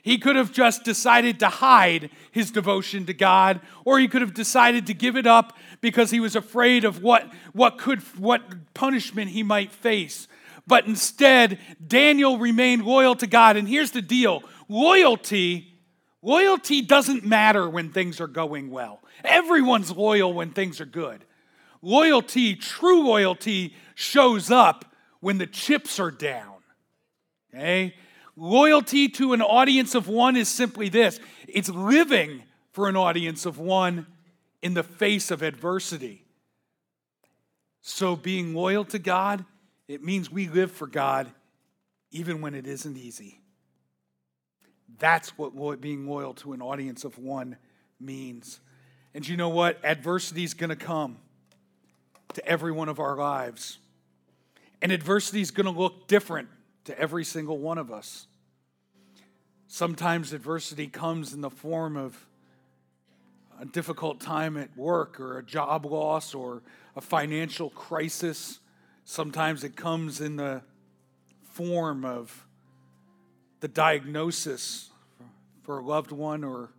He 0.06 0.18
could 0.18 0.36
have 0.36 0.52
just 0.52 0.84
decided 0.84 1.40
to 1.40 1.48
hide 1.48 2.10
his 2.30 2.52
devotion 2.52 3.06
to 3.06 3.12
God, 3.12 3.60
or 3.84 3.98
he 3.98 4.06
could 4.06 4.20
have 4.20 4.34
decided 4.34 4.86
to 4.86 4.94
give 4.94 5.16
it 5.16 5.26
up 5.26 5.58
because 5.80 6.12
he 6.12 6.20
was 6.20 6.36
afraid 6.36 6.84
of 6.84 7.02
what, 7.02 7.28
what, 7.52 7.76
could, 7.76 8.00
what 8.16 8.72
punishment 8.72 9.32
he 9.32 9.42
might 9.42 9.72
face. 9.72 10.28
But 10.64 10.86
instead, 10.86 11.58
Daniel 11.84 12.38
remained 12.38 12.84
loyal 12.84 13.16
to 13.16 13.26
God. 13.26 13.56
And 13.56 13.68
here's 13.68 13.90
the 13.90 14.00
deal 14.00 14.44
loyalty, 14.68 15.74
loyalty 16.22 16.82
doesn't 16.82 17.24
matter 17.24 17.68
when 17.68 17.90
things 17.90 18.20
are 18.20 18.28
going 18.28 18.70
well. 18.70 19.00
Everyone's 19.24 19.90
loyal 19.90 20.32
when 20.32 20.52
things 20.52 20.80
are 20.80 20.86
good. 20.86 21.24
Loyalty, 21.82 22.54
true 22.54 23.04
loyalty, 23.04 23.74
shows 23.96 24.52
up 24.52 24.84
when 25.18 25.38
the 25.38 25.48
chips 25.48 25.98
are 25.98 26.12
down. 26.12 26.58
Okay? 27.52 27.96
Loyalty 28.36 29.08
to 29.08 29.32
an 29.32 29.40
audience 29.40 29.94
of 29.94 30.08
one 30.08 30.36
is 30.36 30.48
simply 30.48 30.88
this 30.88 31.18
it's 31.48 31.70
living 31.70 32.42
for 32.72 32.88
an 32.88 32.96
audience 32.96 33.46
of 33.46 33.58
one 33.58 34.06
in 34.60 34.74
the 34.74 34.82
face 34.82 35.30
of 35.30 35.42
adversity. 35.42 36.22
So, 37.80 38.16
being 38.16 38.54
loyal 38.54 38.84
to 38.86 38.98
God, 38.98 39.44
it 39.88 40.02
means 40.02 40.30
we 40.30 40.48
live 40.48 40.72
for 40.72 40.86
God 40.86 41.30
even 42.10 42.40
when 42.40 42.54
it 42.54 42.66
isn't 42.66 42.96
easy. 42.96 43.40
That's 44.98 45.30
what 45.38 45.80
being 45.80 46.06
loyal 46.06 46.34
to 46.34 46.52
an 46.52 46.62
audience 46.62 47.04
of 47.04 47.18
one 47.18 47.56
means. 48.00 48.60
And 49.14 49.26
you 49.26 49.36
know 49.36 49.48
what? 49.48 49.78
Adversity 49.84 50.44
is 50.44 50.54
going 50.54 50.70
to 50.70 50.76
come 50.76 51.18
to 52.34 52.46
every 52.46 52.72
one 52.72 52.88
of 52.88 52.98
our 52.98 53.16
lives. 53.16 53.78
And 54.82 54.92
adversity 54.92 55.40
is 55.40 55.50
going 55.50 55.72
to 55.72 55.78
look 55.78 56.06
different 56.06 56.48
to 56.86 56.98
every 56.98 57.24
single 57.24 57.58
one 57.58 57.78
of 57.78 57.92
us. 57.92 58.26
Sometimes 59.68 60.32
adversity 60.32 60.86
comes 60.86 61.32
in 61.32 61.40
the 61.40 61.50
form 61.50 61.96
of 61.96 62.26
a 63.60 63.64
difficult 63.64 64.20
time 64.20 64.56
at 64.56 64.76
work 64.76 65.18
or 65.18 65.38
a 65.38 65.42
job 65.42 65.86
loss 65.86 66.34
or 66.34 66.62
a 66.94 67.00
financial 67.00 67.70
crisis. 67.70 68.60
Sometimes 69.04 69.64
it 69.64 69.76
comes 69.76 70.20
in 70.20 70.36
the 70.36 70.62
form 71.42 72.04
of 72.04 72.46
the 73.60 73.68
diagnosis 73.68 74.90
for 75.62 75.78
a 75.78 75.84
loved 75.84 76.12
one 76.12 76.44
or 76.44 76.70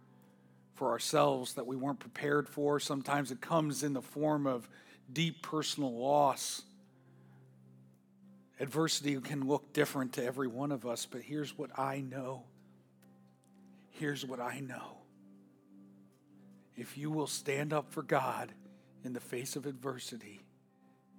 for 0.76 0.92
ourselves 0.92 1.56
that 1.56 1.66
we 1.66 1.76
weren't 1.76 2.00
prepared 2.00 2.48
for. 2.48 2.80
Sometimes 2.80 3.32
it 3.32 3.42
comes 3.42 3.84
in 3.84 3.94
the 3.94 4.02
form 4.02 4.46
of 4.46 4.70
deep 5.12 5.42
personal 5.42 5.92
loss. 5.92 6.62
Adversity 8.60 9.20
can 9.22 9.48
look 9.48 9.72
different 9.74 10.14
to 10.14 10.24
every 10.24 10.48
one 10.48 10.72
of 10.72 10.86
us, 10.86 11.06
but 11.06 11.22
here's 11.22 11.58
what 11.58 11.78
I 11.78 12.00
know. 12.00 12.44
Here's 13.92 14.26
what 14.26 14.40
I 14.40 14.60
know. 14.60 14.98
If 16.76 16.98
you 16.98 17.12
will 17.12 17.28
stand 17.28 17.74
up 17.74 17.92
for 17.92 18.02
God 18.04 18.52
in 19.04 19.14
the 19.14 19.20
face 19.20 19.56
of 19.56 19.66
adversity, 19.66 20.42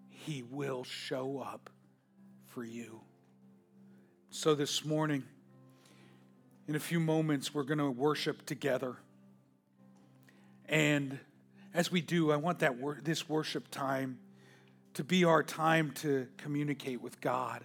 He 0.08 0.42
will 0.42 0.84
show 0.84 1.40
up 1.40 1.70
for 2.46 2.64
you. 2.64 3.00
So 4.30 4.54
this 4.54 4.84
morning, 4.84 5.24
in 6.66 6.74
a 6.74 6.80
few 6.80 7.00
moments, 7.00 7.54
we're 7.54 7.62
going 7.62 7.78
to 7.78 7.90
worship 7.90 8.44
together. 8.46 8.96
And 10.68 11.18
as 11.72 11.90
we 11.90 12.00
do, 12.00 12.30
I 12.30 12.36
want 12.36 12.58
that 12.60 12.78
wor- 12.78 12.98
this 13.02 13.28
worship 13.28 13.70
time 13.70 14.18
to 14.98 15.04
be 15.04 15.22
our 15.24 15.44
time 15.44 15.92
to 15.92 16.26
communicate 16.38 17.00
with 17.00 17.20
God, 17.20 17.62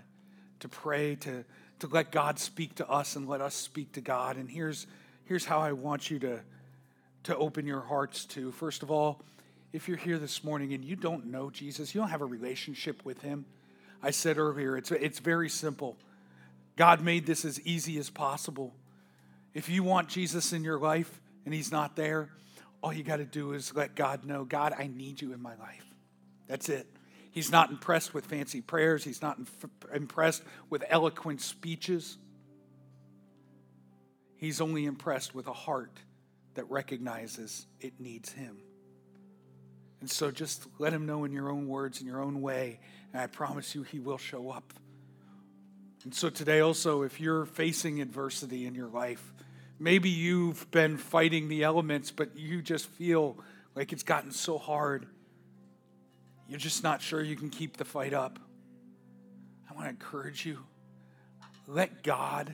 to 0.59 0.69
pray, 0.69 1.15
to, 1.15 1.43
to 1.79 1.87
let 1.87 2.11
God 2.11 2.37
speak 2.37 2.75
to 2.75 2.87
us 2.87 3.15
and 3.15 3.27
let 3.27 3.41
us 3.41 3.55
speak 3.55 3.91
to 3.93 4.01
God. 4.01 4.37
And 4.37 4.47
here's, 4.47 4.85
here's 5.25 5.43
how 5.43 5.59
I 5.59 5.71
want 5.71 6.11
you 6.11 6.19
to, 6.19 6.41
to 7.23 7.35
open 7.35 7.65
your 7.65 7.81
hearts 7.81 8.25
to. 8.25 8.51
First 8.51 8.83
of 8.83 8.91
all, 8.91 9.19
if 9.71 9.87
you're 9.87 9.97
here 9.97 10.19
this 10.19 10.43
morning 10.43 10.75
and 10.75 10.85
you 10.85 10.95
don't 10.95 11.25
know 11.25 11.49
Jesus, 11.49 11.95
you 11.95 12.01
don't 12.01 12.11
have 12.11 12.21
a 12.21 12.25
relationship 12.25 13.03
with 13.03 13.19
him, 13.23 13.45
I 14.03 14.11
said 14.11 14.37
earlier, 14.37 14.77
it's, 14.77 14.91
it's 14.91 15.17
very 15.17 15.49
simple. 15.49 15.97
God 16.75 17.01
made 17.01 17.25
this 17.25 17.45
as 17.45 17.59
easy 17.61 17.97
as 17.97 18.11
possible. 18.11 18.75
If 19.55 19.69
you 19.69 19.81
want 19.81 20.07
Jesus 20.07 20.53
in 20.53 20.63
your 20.63 20.77
life 20.77 21.19
and 21.45 21.53
he's 21.53 21.71
not 21.71 21.95
there, 21.95 22.29
all 22.83 22.93
you 22.93 23.01
got 23.01 23.17
to 23.17 23.25
do 23.25 23.53
is 23.53 23.73
let 23.73 23.95
God 23.95 24.23
know, 24.23 24.45
God, 24.45 24.75
I 24.77 24.85
need 24.85 25.19
you 25.19 25.33
in 25.33 25.41
my 25.41 25.55
life. 25.55 25.83
That's 26.47 26.69
it. 26.69 26.85
He's 27.33 27.51
not 27.51 27.71
impressed 27.71 28.13
with 28.13 28.27
fancy 28.27 28.61
prayers, 28.61 29.03
he's 29.03 29.21
not 29.21 29.39
impressed 29.91 30.43
with 30.69 30.83
eloquent 30.87 31.41
speeches. 31.41 32.19
He's 34.35 34.61
only 34.61 34.85
impressed 34.85 35.33
with 35.33 35.47
a 35.47 35.53
heart 35.53 35.97
that 36.53 36.69
recognizes 36.69 37.65
it 37.79 37.99
needs 37.99 38.31
him. 38.31 38.57
And 39.99 40.11
so 40.11 40.29
just 40.29 40.67
let 40.77 40.93
him 40.93 41.07
know 41.07 41.23
in 41.23 41.31
your 41.31 41.49
own 41.49 41.67
words, 41.67 42.01
in 42.01 42.05
your 42.05 42.21
own 42.21 42.41
way, 42.41 42.79
and 43.13 43.21
I 43.21 43.25
promise 43.25 43.73
you 43.73 43.81
he 43.81 43.97
will 43.97 44.19
show 44.19 44.51
up. 44.51 44.71
And 46.03 46.13
so 46.13 46.29
today, 46.29 46.59
also, 46.59 47.01
if 47.01 47.19
you're 47.19 47.45
facing 47.45 47.99
adversity 47.99 48.67
in 48.67 48.75
your 48.75 48.89
life, 48.89 49.33
maybe 49.79 50.09
you've 50.09 50.69
been 50.69 50.97
fighting 50.97 51.47
the 51.47 51.63
elements, 51.63 52.11
but 52.11 52.37
you 52.37 52.61
just 52.61 52.85
feel 52.89 53.39
like 53.73 53.91
it's 53.91 54.03
gotten 54.03 54.31
so 54.31 54.59
hard 54.59 55.07
you're 56.47 56.59
just 56.59 56.83
not 56.83 57.01
sure 57.01 57.21
you 57.21 57.35
can 57.35 57.49
keep 57.49 57.77
the 57.77 57.85
fight 57.85 58.13
up. 58.13 58.39
I 59.69 59.73
want 59.73 59.85
to 59.85 59.89
encourage 59.89 60.45
you. 60.45 60.59
Let 61.67 62.03
God, 62.03 62.53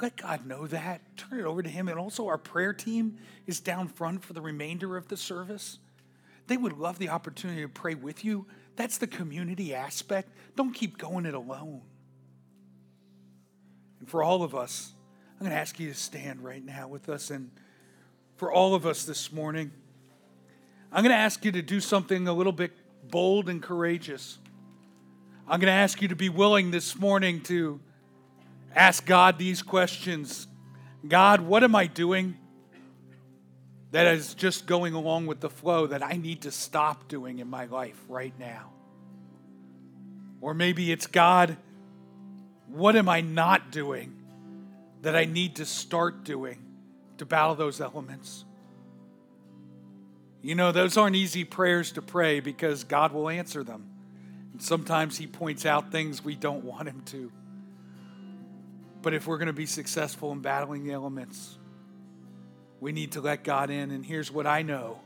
let 0.00 0.16
God 0.16 0.46
know 0.46 0.66
that. 0.66 1.16
Turn 1.16 1.40
it 1.40 1.44
over 1.44 1.62
to 1.62 1.68
Him. 1.68 1.88
And 1.88 1.98
also, 1.98 2.26
our 2.28 2.38
prayer 2.38 2.72
team 2.72 3.18
is 3.46 3.60
down 3.60 3.88
front 3.88 4.24
for 4.24 4.32
the 4.32 4.40
remainder 4.40 4.96
of 4.96 5.08
the 5.08 5.16
service. 5.16 5.78
They 6.46 6.56
would 6.56 6.78
love 6.78 6.98
the 6.98 7.10
opportunity 7.10 7.62
to 7.62 7.68
pray 7.68 7.94
with 7.94 8.24
you. 8.24 8.46
That's 8.76 8.98
the 8.98 9.06
community 9.06 9.74
aspect. 9.74 10.30
Don't 10.56 10.72
keep 10.72 10.98
going 10.98 11.26
it 11.26 11.34
alone. 11.34 11.82
And 14.00 14.08
for 14.08 14.22
all 14.22 14.42
of 14.42 14.54
us, 14.54 14.92
I'm 15.34 15.40
going 15.40 15.50
to 15.50 15.60
ask 15.60 15.78
you 15.78 15.88
to 15.88 15.94
stand 15.94 16.42
right 16.42 16.64
now 16.64 16.88
with 16.88 17.08
us. 17.08 17.30
And 17.30 17.50
for 18.36 18.50
all 18.50 18.74
of 18.74 18.86
us 18.86 19.04
this 19.04 19.32
morning, 19.32 19.72
I'm 20.90 21.02
going 21.02 21.14
to 21.14 21.20
ask 21.20 21.44
you 21.44 21.52
to 21.52 21.62
do 21.62 21.80
something 21.80 22.28
a 22.28 22.32
little 22.32 22.52
bit 22.52 22.72
bold 23.10 23.48
and 23.48 23.62
courageous. 23.62 24.38
I'm 25.46 25.60
going 25.60 25.70
to 25.70 25.78
ask 25.78 26.00
you 26.00 26.08
to 26.08 26.16
be 26.16 26.28
willing 26.28 26.70
this 26.70 26.98
morning 26.98 27.42
to 27.42 27.80
ask 28.74 29.04
God 29.04 29.38
these 29.38 29.62
questions 29.62 30.46
God, 31.06 31.40
what 31.40 31.62
am 31.62 31.76
I 31.76 31.86
doing 31.86 32.36
that 33.92 34.06
is 34.06 34.34
just 34.34 34.66
going 34.66 34.94
along 34.94 35.26
with 35.26 35.40
the 35.40 35.48
flow 35.48 35.86
that 35.86 36.02
I 36.02 36.14
need 36.14 36.42
to 36.42 36.50
stop 36.50 37.08
doing 37.08 37.38
in 37.38 37.48
my 37.48 37.66
life 37.66 37.98
right 38.08 38.36
now? 38.38 38.72
Or 40.40 40.54
maybe 40.54 40.90
it's 40.90 41.06
God, 41.06 41.56
what 42.66 42.96
am 42.96 43.08
I 43.08 43.20
not 43.20 43.70
doing 43.70 44.14
that 45.02 45.14
I 45.14 45.24
need 45.24 45.56
to 45.56 45.64
start 45.64 46.24
doing 46.24 46.58
to 47.18 47.24
battle 47.24 47.54
those 47.54 47.80
elements? 47.80 48.44
You 50.40 50.54
know, 50.54 50.72
those 50.72 50.96
aren't 50.96 51.16
easy 51.16 51.44
prayers 51.44 51.92
to 51.92 52.02
pray 52.02 52.40
because 52.40 52.84
God 52.84 53.12
will 53.12 53.28
answer 53.28 53.64
them. 53.64 53.88
And 54.52 54.62
sometimes 54.62 55.18
He 55.18 55.26
points 55.26 55.66
out 55.66 55.90
things 55.90 56.24
we 56.24 56.36
don't 56.36 56.64
want 56.64 56.88
Him 56.88 57.02
to. 57.06 57.32
But 59.02 59.14
if 59.14 59.26
we're 59.26 59.38
going 59.38 59.46
to 59.46 59.52
be 59.52 59.66
successful 59.66 60.32
in 60.32 60.40
battling 60.40 60.84
the 60.84 60.92
elements, 60.92 61.56
we 62.80 62.92
need 62.92 63.12
to 63.12 63.20
let 63.20 63.44
God 63.44 63.70
in. 63.70 63.90
And 63.90 64.04
here's 64.04 64.30
what 64.30 64.46
I 64.46 64.62
know 64.62 65.00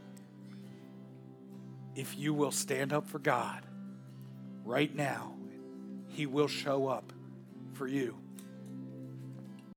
if 1.95 2.19
you 2.19 2.33
will 2.33 2.53
stand 2.53 2.93
up 2.93 3.09
for 3.09 3.19
God 3.19 3.63
right 4.65 4.95
now, 4.95 5.35
He 6.09 6.27
will 6.27 6.49
show 6.49 6.89
up 6.89 7.13
for 7.75 7.87
you. 7.87 8.19